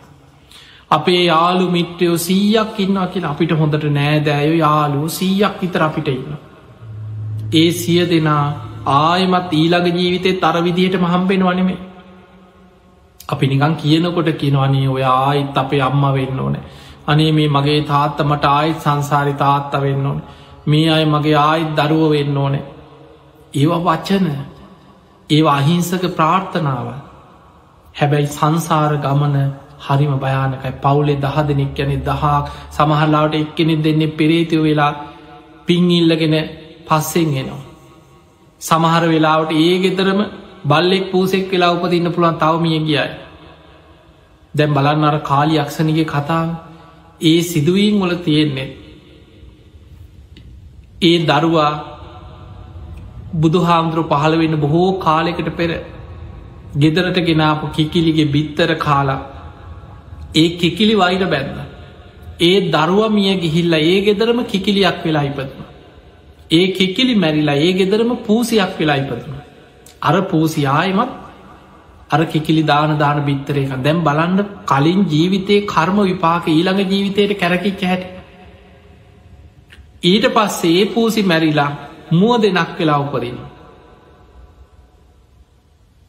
අපේ 0.90 1.24
යාලු 1.24 1.70
මිට්‍රයෝ 1.70 2.18
සීයක් 2.18 2.78
ඉන්නවා 2.78 3.06
කියලා 3.06 3.30
අපිට 3.30 3.52
හොඳට 3.52 3.84
නෑදෑයෝ 3.90 4.56
යාලු 4.56 5.08
සීයක් 5.10 5.54
විතර 5.62 5.82
අපිට 5.82 6.08
ඉන්න. 6.08 6.32
ඒ 7.54 7.70
සිය 7.72 8.02
දෙනා 8.06 8.44
ආයමත් 8.98 9.52
ඊළඟ 9.54 9.88
ජීවිතය 9.96 10.32
තර 10.34 10.56
විදිහට 10.62 11.00
මහම්බෙන 11.00 11.44
වනෙමේ. 11.44 11.78
අපි 13.28 13.46
නිකං 13.46 13.74
කියනකොට 13.76 14.30
කියනවනේ 14.34 14.88
ඔය 14.88 15.02
ආයිත් 15.04 15.56
අපේ 15.56 15.80
අම්ම 15.80 16.04
වෙන්න 16.12 16.40
ඕන. 16.40 16.56
අනේ 17.06 17.32
මේ 17.32 17.48
මගේ 17.48 17.80
තාත්ත 17.84 18.18
මට 18.20 18.44
ආයිත් 18.46 18.78
සංසාරි 18.78 19.34
තාත්ත 19.34 19.72
වෙන්න 19.78 20.06
ඕන. 20.06 20.22
මේ 20.66 20.88
අය 20.90 21.04
මගේ 21.06 21.36
ආයිත් 21.40 21.70
දරුව 21.78 22.10
වෙන්න 22.10 22.36
ඕනේ. 22.36 22.64
ඒව 23.54 23.72
වචන. 23.80 24.26
ඒ 25.30 25.42
අහිංසක 25.48 26.04
ප්‍රාර්ථනාව. 26.10 26.88
හැබැයි 27.94 28.28
සංසාර 28.28 28.92
ගමන 28.98 29.36
හරිම 29.78 30.12
භයානකයි. 30.16 30.72
පවුලේ 30.78 31.18
දහ 31.18 31.36
දෙනෙක් 31.48 31.78
යනෙ 31.78 31.96
දහක්. 32.00 32.22
සමහරලාට 32.70 33.34
එක්කෙනෙ 33.34 33.74
දෙන්නේ 33.78 34.14
පෙරේතිව 34.14 34.62
වෙලා 34.62 34.92
පින් 35.66 35.90
ඉල්ලගෙන 35.92 36.36
පස්සෙන් 36.86 37.32
එනවා. 37.34 37.62
සමහර 38.60 39.02
වෙලාවට 39.06 39.50
ඒ 39.54 39.74
ගෙතරම 39.78 40.20
බල්ලෙක් 40.64 41.10
පූසෙක් 41.10 41.50
වෙලා 41.50 41.72
උපතින්න 41.72 42.12
පුළුවන් 42.12 42.38
තවමිය 42.38 42.78
ගියයි. 42.80 43.08
දැම් 44.54 44.74
බලන්න 44.74 45.04
අර 45.04 45.18
කාලි 45.20 45.58
අක්ෂණගේ 45.58 46.04
කතාව 46.04 46.48
ඒ 47.20 47.40
සිදුවීන් 47.42 48.00
වල 48.00 48.14
තියෙන්නේ. 48.16 48.68
ඒ 51.02 51.18
දරුවා 51.26 51.72
බුදුහාමුදුරුව 53.34 54.08
පහළ 54.08 54.38
වෙන්න 54.38 54.56
බොහෝ 54.56 54.98
කාලෙකට 54.98 55.50
පෙර 55.56 55.70
ගෙදරට 56.76 57.18
ගෙනාපු 57.20 57.72
කිකිලිගේ 57.72 58.32
බිත්තර 58.32 58.74
කාලා 58.76 59.20
ඒ 60.34 60.48
කිකිලි 60.56 60.94
වෛර 60.94 61.24
බැන්න. 61.26 61.56
ඒ 62.40 62.70
දරුව 62.70 63.12
මිය 63.12 63.34
ගිහිල්ල 63.36 63.72
ඒ 63.74 64.00
ගෙදරම 64.00 64.44
කිකිලියක් 64.44 65.04
වෙලා 65.04 65.22
ඉපත්ම. 65.22 65.60
ඒ 66.50 66.66
කිකිලි 66.68 67.14
මැරිලා 67.14 67.54
ඒ 67.56 67.72
ගෙදරම 67.72 68.10
පූසියක් 68.18 68.72
වෙලා 68.78 68.96
ඉපතුන. 68.96 69.36
අර 70.02 70.14
පූසියායමත් 70.22 71.10
අර 72.10 72.20
කිකිලි 72.26 72.62
දාන 72.64 72.98
දාන 72.98 73.24
බිත්තරයක 73.24 73.74
දැම් 73.82 74.04
බලන්න 74.04 74.40
කලින් 74.66 75.04
ජීවිතයේ 75.06 75.66
කර්ම 75.66 75.98
විපාක 76.02 76.48
ඊළඟ 76.48 76.80
ජීවිතයට 76.86 77.38
කැරකිච්ච 77.38 77.82
හැට. 77.82 78.06
ඊට 80.04 80.26
පස්සේ 80.34 80.74
ඒ 80.78 80.88
පූසි 80.88 81.22
මැරිලා 81.24 81.70
මුව 82.12 82.42
දෙනක් 82.42 82.74
වෙලා 82.78 82.98
උපරින්. 82.98 83.38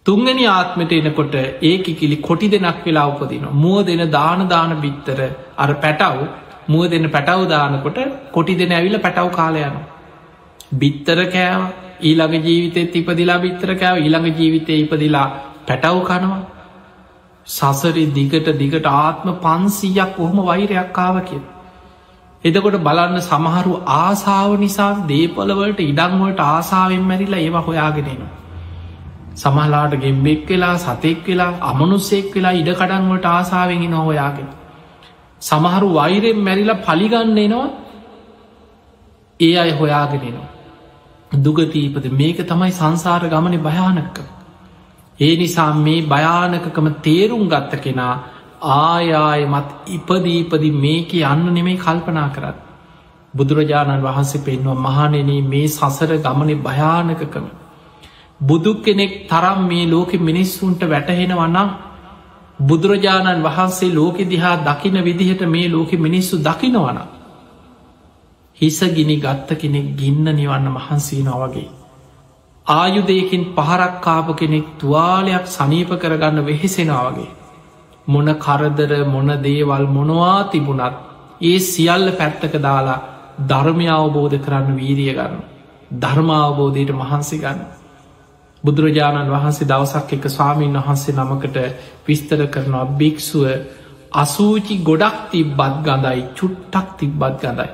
තුංගනි 0.06 0.46
ආත්මට 0.48 0.94
එනකොට 0.94 1.36
ඒ 1.62 1.76
කිකිලි 1.80 2.18
කොටි 2.20 2.48
දෙනක් 2.48 2.86
වෙලා 2.86 3.08
උපදින. 3.08 3.46
මුව 3.54 3.86
දෙන 3.86 4.04
දාන 4.10 4.48
දාන 4.48 4.72
බිත්තර 4.82 5.20
අර 5.58 5.70
පැටව් 5.76 6.18
මුව 6.70 6.90
දෙන 6.90 7.06
පැටව් 7.10 7.46
දානකොට 7.48 8.00
කොටි 8.32 8.56
දෙන 8.56 8.72
ඇවිල 8.72 8.98
පැටව් 9.00 9.30
කාලයන. 9.32 9.76
බිත්තර 10.74 11.20
කෑව 11.28 11.62
ඊළඟ 12.02 12.36
ජීවිතෙත් 12.42 12.96
ඉපදිලා 12.96 13.40
බිත්තර 13.40 13.76
කෑව 13.76 13.98
ඊළඟ 13.98 14.28
ජීවිතය 14.34 14.74
ඉපදිලා 14.76 15.28
පැටව් 15.68 16.02
කනවා. 16.04 16.42
සසරි 17.48 18.04
දිගට 18.08 18.50
දිගට 18.58 18.86
ආත්ම 18.88 19.30
පන්සීයක් 19.38 20.20
ඔහොම 20.20 20.38
වෛරයක් 20.46 20.92
කාව 20.94 21.16
කිය. 21.26 21.42
එදකොට 22.44 22.78
බලන්න 22.80 23.22
සමහරු 23.22 23.74
ආසාාව 23.94 24.52
නිසා 24.60 24.92
දේපලවලට 25.08 25.80
ඉඩංවලට 25.82 26.40
ආසාාවෙන් 26.46 27.04
මැරිලා 27.04 27.40
ඒවා 27.40 27.62
හොයාගෙනෙනවා. 27.62 28.36
සමහලාට 29.36 29.94
ගෙම්බෙක් 29.96 30.48
වෙලා 30.48 30.78
සතෙක් 30.78 31.28
වෙලා 31.28 31.52
අමනුස්සෙක් 31.64 32.30
වෙලා 32.36 32.54
ඉඩකඩන්වට 32.54 33.26
ආසාාවෙහි 33.28 33.88
නොහොයාගෙන. 33.88 34.50
සමහරු 35.42 35.90
වෛරෙන් 35.94 36.40
මැරිලා 36.40 36.82
පලිගන්නනවා 36.86 37.68
ඒ 39.40 39.54
අය 39.58 39.72
හොයාගෙනනවා. 39.72 40.59
දුගතීපද 41.32 42.12
මේක 42.12 42.38
තමයි 42.40 42.72
සංසාර 42.72 43.22
ගමන 43.24 43.58
භයානක්ක. 43.60 44.18
ඒ 45.20 45.36
නිසා 45.36 45.74
මේ 45.76 46.02
භයානකකම 46.04 46.88
තේරුම් 47.02 47.48
ගත්ත 47.48 47.82
කෙනා 47.82 48.14
ආයායමත් 48.62 49.70
ඉපදීපදි 49.88 50.72
මේක 50.74 51.14
යන්න 51.14 51.54
නෙමේ 51.54 51.78
කල්පනා 51.78 52.30
කරත්. 52.30 52.58
බුදුරජාණන් 53.34 54.02
වහන්සේ 54.02 54.42
පෙන්වා 54.42 54.76
මහනෙන 54.78 55.30
මේ 55.46 55.68
සසර 55.68 56.18
ගමන 56.18 56.52
භයානකකම. 56.60 57.46
බුදු 58.42 58.74
කෙනෙක් 58.76 59.28
තරම් 59.28 59.68
මේ 59.68 59.86
ලෝකෙ 59.86 60.18
මිනිස්සුන්ට 60.20 60.82
වැටහෙන 60.84 61.32
වන්නම් 61.32 61.70
බුදුරජාණන් 62.60 63.44
වහන්සේ 63.44 63.94
ලෝකෙ 63.94 64.24
දිහා 64.26 64.58
දකින 64.60 65.04
විදිහට 65.04 65.42
මේ 65.48 65.70
ලෝකෙ 65.70 65.96
මිනිස්සු 65.98 66.38
දකිනවන 66.40 67.00
හිස 68.62 68.80
ගිනි 68.92 69.18
ගත්ත 69.18 69.58
කෙනෙක් 69.58 69.90
ගින්න 69.96 70.26
නිවන්න 70.32 70.70
මහන්සේ 70.70 71.22
නොවගේ 71.24 71.68
ආයුදයකින් 72.68 73.44
පහරක්කාප 73.54 74.28
කෙනෙක් 74.36 74.66
තුවාලයක් 74.78 75.46
සනීප 75.50 75.92
කරගන්න 75.98 76.46
වෙහෙසෙනවාගේ 76.46 77.30
මොන 78.08 78.34
කරදර 78.38 78.92
මොන 79.08 79.30
දේවල් 79.42 79.86
මොනවා 79.90 80.40
තිබුණත් 80.46 80.96
ඒ 81.44 81.58
සියල්ල 81.66 82.08
පැත්තක 82.14 82.54
දාලා 82.60 83.00
ධර්මය 83.48 83.88
අවබෝධ 83.92 84.38
කරන්න 84.40 84.76
වීරිය 84.76 85.14
ගන්න 85.14 85.42
ධර්මාවබෝධයට 85.96 86.92
මහන්සි 86.94 87.38
ගන්න. 87.38 87.60
බුදුරජාණන් 88.64 89.32
වහන්සේ 89.32 89.68
දවසක් 89.68 90.14
එක 90.14 90.26
ස්වාමීන් 90.28 90.78
වහන්සේ 90.78 91.16
නමකට 91.16 91.58
විස්තර 92.06 92.42
කරනවා 92.48 92.86
භික්‍ෂුව 92.94 93.46
අසූචි 94.14 94.76
ගොඩක් 94.82 95.18
තිබ්බත් 95.30 95.76
ගඳයි 95.82 96.22
චුට්ටක් 96.36 96.88
තිබ්බත් 96.98 97.36
ගඳයි. 97.42 97.70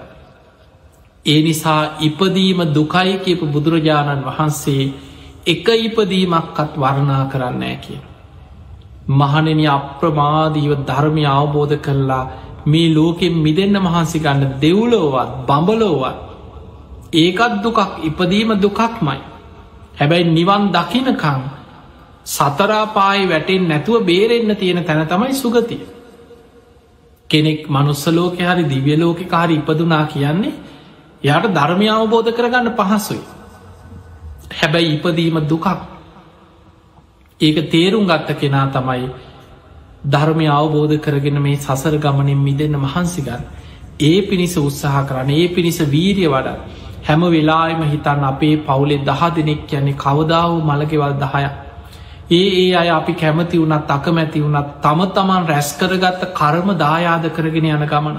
ඒ 1.26 1.42
නිසා 1.42 1.82
ඉපදීම 2.00 2.60
දුකයි 2.70 3.14
කියපු 3.20 3.46
බුදුරජාණන් 3.48 4.26
වහන්සේ 4.26 4.84
එක 5.46 5.68
ඉපදීමක්කත් 5.80 6.74
වර්ණා 6.76 7.24
කරන්නෑ 7.26 7.78
කිය. 7.78 8.00
මහනෙන 9.10 9.62
අප්‍රමාදීව 9.70 10.72
ධර්මය 10.82 11.24
අවබෝධ 11.28 11.76
කරලා 11.78 12.26
මේ 12.66 12.94
ලෝකෙන් 12.94 13.34
මිදන්න 13.38 13.78
මහන්සි 13.80 14.20
ගන්න 14.20 14.54
දෙව්ලෝවත් 14.60 15.32
බඹලෝවත් 15.48 16.18
ඒකත් 17.14 17.54
දුකක් 17.64 17.80
ඉපදීම 18.04 18.50
දුකක්මයි. 18.58 19.20
හැබැයි 19.96 20.26
නිවන් 20.28 20.64
දකිනකං 20.72 21.42
සතරාපායි 22.26 23.26
වැටෙන් 23.26 23.64
නැතුව 23.64 24.04
බේරෙන්න්න 24.04 24.56
තියෙන 24.56 24.84
තැන 24.84 25.08
තමයි 25.08 25.34
සුගතිය. 25.36 25.82
කෙනෙක් 27.30 27.62
මනුස්සලෝක 27.68 28.38
හරි 28.40 28.64
දිවියලෝක 28.66 29.20
කාරි 29.26 29.56
ඉපදුනා 29.56 30.06
කියන්නේ 30.06 30.54
යාට 31.26 31.48
ධර්මය 31.50 31.88
අවබෝධ 31.90 32.32
කරගන්න 32.32 32.72
පහසුයි. 32.74 33.22
හැබැයි 34.54 34.94
ඉපදීම 34.94 35.38
දුකක් 35.46 35.68
ඒක 37.42 37.58
තේරුම් 37.70 38.06
ගත්ත 38.06 38.30
කෙනා 38.36 38.66
තමයි 38.70 39.10
ධර්මය 40.08 40.48
අවබෝධ 40.52 40.96
කරගෙන 41.00 41.42
මේ 41.42 41.58
සසර 41.58 41.96
ගමනින් 41.98 42.40
මිදන්න 42.40 42.76
මහන්සිගන්න 42.78 43.44
ඒ 44.02 44.22
පිණිස 44.22 44.56
උත්සාහ 44.60 45.04
කරන්න 45.04 45.32
ඒ 45.32 45.48
පිණිස 45.50 45.80
වීරිය 45.88 46.30
වඩා 46.30 46.58
හැම 47.04 47.22
වෙලාම 47.28 47.82
හිතන්න 47.86 48.24
අපේ 48.26 48.56
පවුලේ 48.60 49.02
දහ 49.02 49.22
දෙනෙක් 49.32 49.72
යන්නේ 49.72 49.96
කවදාව 49.96 50.52
මළගෙවල් 50.62 51.14
දහය. 51.16 51.44
ඒ 52.32 52.48
ඒ 52.60 52.76
අය 52.76 52.90
අපි 52.92 53.14
කැමති 53.16 53.58
වුණත් 53.58 53.92
අකමැති 53.92 54.40
වුණත් 54.42 54.70
තම 54.82 55.02
තමන් 55.10 55.44
රැස්කරගත්ත 55.48 56.22
කරම 56.34 56.70
දායාද 56.76 57.26
කරගෙන 57.32 57.68
යන 57.68 57.86
ගමන. 57.86 58.18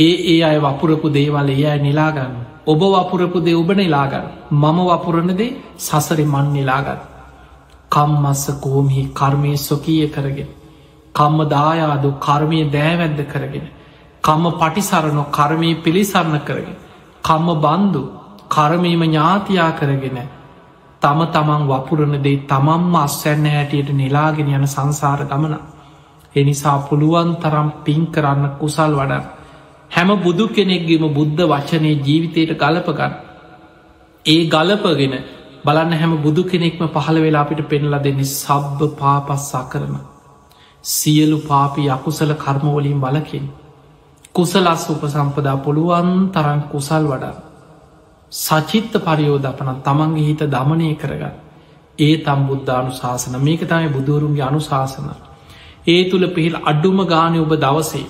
ඒ 0.00 0.14
ඒ 0.26 0.38
අය 0.42 0.58
වපුරපු 0.58 1.08
දේවල් 1.10 1.48
ඒ 1.50 1.66
අය 1.66 1.78
නිලාගන්න. 1.80 2.34
ඔබ 2.66 2.80
වපුරපු 2.94 3.38
දේ 3.40 3.54
ඔබ 3.54 3.70
නිලාගන්න. 3.72 4.26
මම 4.52 4.78
වපුරණදේ 4.88 5.56
සසරි 5.78 6.24
මන් 6.24 6.46
නිලාගන්න. 6.52 7.00
කම්මස්ස 7.90 8.44
කෝමිහි 8.58 9.02
කර්මය 9.12 9.52
ස්වකීය 9.58 10.08
කරගෙන. 10.08 10.50
කම්ම 11.14 11.38
දායාදු 11.48 12.08
කර්මය 12.18 12.58
දෑවැද්ද 12.68 13.20
කරගෙන. 13.26 13.66
කම්ම 14.24 14.44
පටිසරණො 14.54 15.24
කර්මය 15.30 15.68
පිළිසරණ 15.76 16.40
කරගෙන. 16.40 16.76
කම්ම 17.24 17.48
බන්දු 17.58 18.02
කරමීම 18.48 19.02
ඥාතියා 19.04 19.72
කරගෙන 19.72 20.18
තම 21.02 21.20
තමන් 21.28 21.62
වපුරණදේ 21.68 22.38
තමන්ම 22.44 22.94
අස්වැන්න 22.96 23.46
හැටියට 23.46 23.90
නිලාගෙන 23.92 24.48
යන 24.50 24.66
සංසාර 24.66 25.22
ගමන. 25.24 25.54
එනිසා 26.34 26.78
පුළුවන් 26.80 27.30
තරම් 27.36 27.68
පින් 27.84 28.02
කරන්න 28.06 28.44
කුසල් 28.58 28.92
වඩ. 28.92 29.22
හැම 29.90 30.10
බුදු 30.18 30.46
කෙනෙක්ගේම 30.50 31.04
බුද්ධ 31.10 31.42
වචනය 31.46 31.90
ජීවිතයට 32.00 32.52
ගලපගන්න. 32.56 33.12
ඒ 34.24 34.40
ගලපගෙන 34.46 35.14
බලන්න 35.64 35.92
හැම 35.94 36.12
බුදු 36.18 36.42
කෙනෙක්ම 36.44 36.82
පහළ 36.88 37.18
වෙලා 37.18 37.42
අපිට 37.42 37.62
පෙන්ලා 37.66 38.00
දෙන්නේ 38.00 38.32
සබ්බ 38.34 38.80
පාපස්සා 38.96 39.64
කරන. 39.66 39.94
සියලු 40.84 41.38
පාපි 41.42 41.88
අකුසල 41.88 42.32
කර්මවලින් 42.36 42.98
බලකින්. 43.00 43.46
කුසලස් 44.34 44.82
උපසම්පදා 44.88 45.56
පුළුවන් 45.58 46.10
තරන් 46.30 46.60
කුසල් 46.68 47.04
වඩා. 47.06 47.36
සචිත්ත 48.32 48.92
පරියෝධපනත් 49.00 49.78
තමන්ගේ 49.82 50.26
හිත 50.26 50.42
දමනය 50.48 50.94
කරගන්න. 50.96 51.34
ඒ 51.98 52.14
තම් 52.18 52.40
බුද්ධානු 52.46 52.90
ශාසන 52.92 53.34
මේක 53.40 53.62
තමයි 53.62 53.88
බුදුවරුන්ගේ 53.88 54.44
අනුශාසන. 54.44 55.08
ඒ 55.86 56.02
තුළ 56.10 56.26
පිහිල් 56.28 56.56
අඩුම 56.64 56.98
ගානය 57.06 57.38
ඔබ 57.38 57.52
දවසේ. 57.58 58.06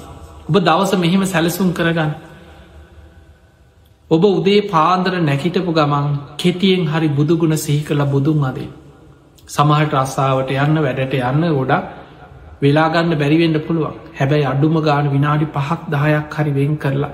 ඔබ 0.51 0.57
දවස 0.61 0.92
මෙහෙම 0.96 1.22
සැලසුම් 1.24 1.68
කරගන්න. 1.72 2.12
ඔබ 4.11 4.22
උදේ 4.28 4.62
පාන්දර 4.66 5.12
නැකිටපු 5.20 5.72
ගමන් 5.72 6.07
කෙටියෙන් 6.36 6.88
හරි 6.88 7.09
බුදුගුණ 7.11 7.57
සිහි 7.59 7.82
කළ 7.84 8.03
බුදුන් 8.09 8.44
අදේ. 8.44 8.68
සමහට 9.48 9.94
රස්සාාවට 9.94 10.51
යන්න 10.57 10.80
වැඩට 10.80 11.14
යන්න 11.20 11.44
ගොඩක් 11.53 11.84
වෙලාගන්න 12.62 13.14
බැරිවෙන්න 13.14 13.59
පුළුවන් 13.61 14.01
හැබැයි 14.14 14.46
අඩුම 14.46 14.80
ගාන 14.80 15.12
විනාඩි 15.12 15.46
පහක් 15.48 15.80
දහයක් 15.88 16.34
හරි 16.36 16.53
වෙන් 16.53 16.74
කරලා 16.78 17.12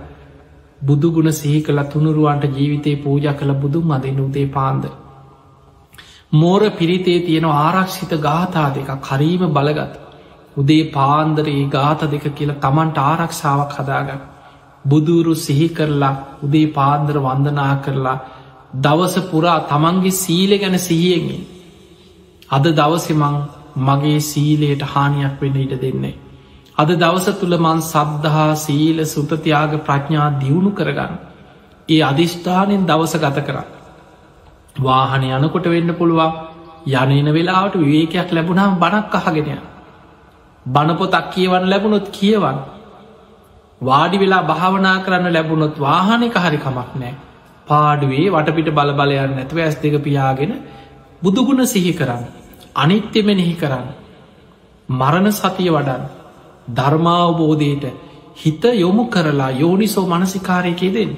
බුදුගුණ 0.82 1.30
සිහි 1.32 1.60
කළ 1.62 1.82
තුනුරුවන්ට 1.88 2.48
ජීවිතය 2.52 2.96
පූජ 2.98 3.28
කළ 3.34 3.54
බුදුන් 3.56 3.92
අදන්න 3.92 4.22
උදේ 4.22 4.46
පාන්ද. 4.48 4.88
මෝර 6.32 6.62
පිරිතේ 6.72 7.20
තියෙන 7.20 7.52
ආරක්ෂිත 7.58 8.12
ගාථා 8.22 8.68
දෙක 8.72 8.90
කරීම 9.02 9.46
බලගත් 9.52 10.05
උදේ 10.56 10.90
පාන්දරයේ 10.90 11.68
ගාත 11.68 12.00
දෙක 12.06 12.24
කියලා 12.30 12.60
තමන්ට 12.60 12.98
ආරක්ෂාවක් 13.00 13.72
හදාගන්න. 13.74 14.22
බුදුරු 14.84 15.34
සිහි 15.36 15.68
කරලා 15.70 16.14
උදේ 16.42 16.72
පාන්දර 16.72 17.16
වන්දනා 17.18 17.74
කරලා 17.82 18.18
දවස 18.76 19.16
පුරා 19.26 19.58
තමන්ගේ 19.64 20.10
සීල 20.14 20.52
ගැන 20.58 20.78
සිහියෙන්ගින්. 20.80 21.42
අද 22.50 22.64
දවසෙමං 22.72 23.36
මගේ 23.78 24.20
සීලයට 24.22 24.82
හානියක් 24.84 25.40
වෙන 25.40 25.56
ඉට 25.56 25.74
දෙන්නේ. 25.76 26.16
අද 26.76 26.90
දවස 26.94 27.26
තුළ 27.34 27.56
මන් 27.58 27.80
සද්ධහා 27.82 28.50
සීල 28.56 28.98
සුපතියාග 29.06 29.72
ප්‍රඥා 29.80 30.28
දියුණු 30.40 30.70
කරගන්න. 30.72 31.14
ඒ 31.88 32.02
අධිෂ්ඨානෙන් 32.02 32.86
දවස 32.86 33.14
ගත 33.16 33.38
කරන්න. 33.42 33.68
වාහන 34.78 35.22
යනකොට 35.30 35.66
වෙන්න 35.66 35.94
පුළුවන් 35.94 36.32
යනන 36.86 37.32
වෙලාවට 37.32 37.80
විවේකයක් 37.80 38.30
ලැබුණම් 38.30 38.78
බණක් 38.78 39.14
අහගෙනය. 39.16 39.56
බණපොතක් 40.66 41.26
කියවන්න 41.30 41.70
ලැබුණොත් 41.70 42.08
කියවන් 42.10 42.58
වාඩි 43.80 44.18
වෙලා 44.18 44.42
භාවනා 44.44 44.96
කරන්න 45.00 45.32
ලැබුණොත් 45.32 45.76
වාහනක 45.78 46.36
හරි 46.36 46.58
කමක් 46.58 46.90
නෑ 46.96 47.14
පාඩුවේ 47.66 48.26
වටපිට 48.30 48.70
බල 48.70 48.90
බලයන්න 48.92 49.32
නැතුව 49.32 49.58
ඇස් 49.58 49.76
දෙක 49.76 49.96
පියාගෙන 50.00 50.52
බුදුගුණ 51.22 51.66
සිහි 51.66 51.92
කරන්න. 51.92 52.24
අනිත්‍යමෙනෙහි 52.76 53.54
කරන්න. 53.54 53.86
මරණ 54.88 55.32
සතිය 55.32 55.70
වඩන් 55.70 56.04
ධර්මාවබෝධයට 56.70 57.84
හිත 58.36 58.64
යොමු 58.74 59.04
කරලා 59.06 59.50
යෝනිසෝ 59.52 60.06
මනසිකාරයකේ 60.06 60.92
දෙන්න. 60.92 61.12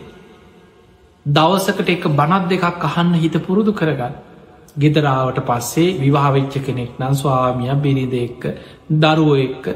දවසකට 1.26 1.88
එක 1.88 2.04
බනත් 2.10 2.44
දෙකක් 2.48 2.84
අහන්න 2.84 3.14
හිත 3.14 3.36
පුරුදු 3.40 3.72
කරගන්න. 3.72 4.14
ගෙදරාවට 4.78 5.38
පස්සේ 5.42 5.96
විවාවෙච්ච 5.96 6.54
කෙනෙක් 6.62 6.92
නම් 6.98 7.14
ස්වාමිය 7.14 7.74
බිරිද 7.78 8.14
එක්ක 8.16 8.42
දරුවෝ 8.96 9.36
එක්ක 9.38 9.66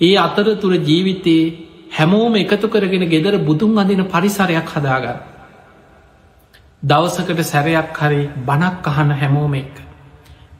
ඒ 0.00 0.14
අතර 0.18 0.46
තුර 0.56 0.72
ජීවිතයේ 0.82 1.44
හැමෝම 1.90 2.34
එකතු 2.36 2.68
කරගෙන 2.68 3.04
ගෙදර 3.06 3.34
බුදුන් 3.40 3.78
අඳන 3.78 4.02
පරිසරයක් 4.06 4.68
හදාගන්න. 4.68 5.20
දවසකට 6.82 7.40
සැරයක් 7.44 7.96
හරි 7.96 8.22
බනක් 8.42 8.86
අහන 8.86 9.10
හැමෝම 9.12 9.54
එක්ක. 9.54 9.76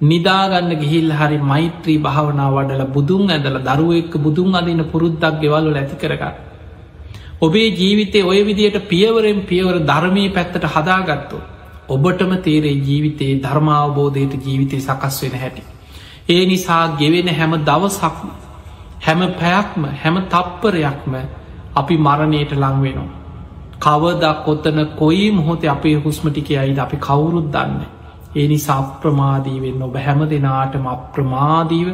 නිදාගන්න 0.02 0.72
ගිහිල් 0.74 1.12
හරි 1.12 1.38
මෛත්‍රී 1.44 1.98
භාවනා 1.98 2.50
වඩල 2.50 2.84
බුදුන් 2.88 3.30
ඇදල 3.30 3.56
දරුව 3.60 3.90
එක්ක 3.94 4.14
බුදුන් 4.18 4.54
අදින 4.54 4.84
පුරුද්දක් 4.86 5.40
ගෙවල්ල 5.40 5.74
ඇති 5.74 5.96
කරගන්න. 5.96 6.34
ඔබේ 7.40 7.70
ජීවිතය 7.72 8.20
ඔය 8.24 8.40
විදියට 8.42 8.78
පියවරෙන් 8.86 9.40
පියවර 9.44 9.76
ධර්මී 9.82 10.28
පැත්තට 10.30 10.64
හදාගත්තු. 10.66 11.38
ඔබටම 11.90 12.32
තේරේ 12.40 12.76
ජීවිතයේ 12.80 13.40
ධර්මාවබෝධයට 13.40 14.34
ජීවිතය 14.40 14.80
සකස් 14.80 15.22
වෙන 15.22 15.36
හැටි. 15.36 15.62
ඒ 16.28 16.42
නිසා 16.46 16.82
ගෙවෙන 16.94 17.28
හැම 17.30 17.52
දවසක්ම 17.62 18.28
හැම 19.00 19.20
පැයක්ම 19.34 19.84
හැම 19.94 20.16
තප්පරයක්ම 20.26 21.14
අපි 21.74 21.94
මරණයට 21.98 22.52
ලංවෙනවා. 22.54 23.08
කවදක් 23.78 24.44
කොත්තන 24.44 24.78
කොයි 24.94 25.30
මොහොත 25.32 25.64
අපේ 25.66 25.96
හුස්මටික 25.96 26.50
අයිද 26.56 26.78
අපි 26.78 26.96
කවුරුත් 26.98 27.48
දන්න. 27.48 27.82
ඒ 28.36 28.46
නිසා 28.46 28.78
අප්‍රමාදී 28.78 29.58
වෙන්න 29.60 29.82
ඔබ 29.82 29.94
හැම 29.98 30.20
දෙනාටම 30.26 30.84
අප්‍රමාදීව 30.88 31.88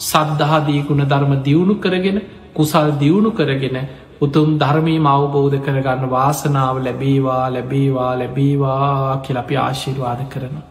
සද්ධහාදීකුණ 0.00 1.02
ධර්ම 1.04 1.32
දියුණු 1.42 1.74
කරගෙන 1.76 2.18
කුසල් 2.54 2.88
දියුණු 3.00 3.30
කරගෙන 3.32 3.76
උතුම් 4.22 4.50
ධර්මී 4.58 4.98
අවබෝධ 5.12 5.56
කරගන්න 5.58 6.10
වාසනාව 6.10 6.76
ලැබේවා 6.84 7.44
ලැබේවා 7.50 8.12
ලැබේවා 8.18 9.16
කියලපි 9.24 9.56
ආශිර්වාද 9.58 10.20
කරනවා. 10.28 10.68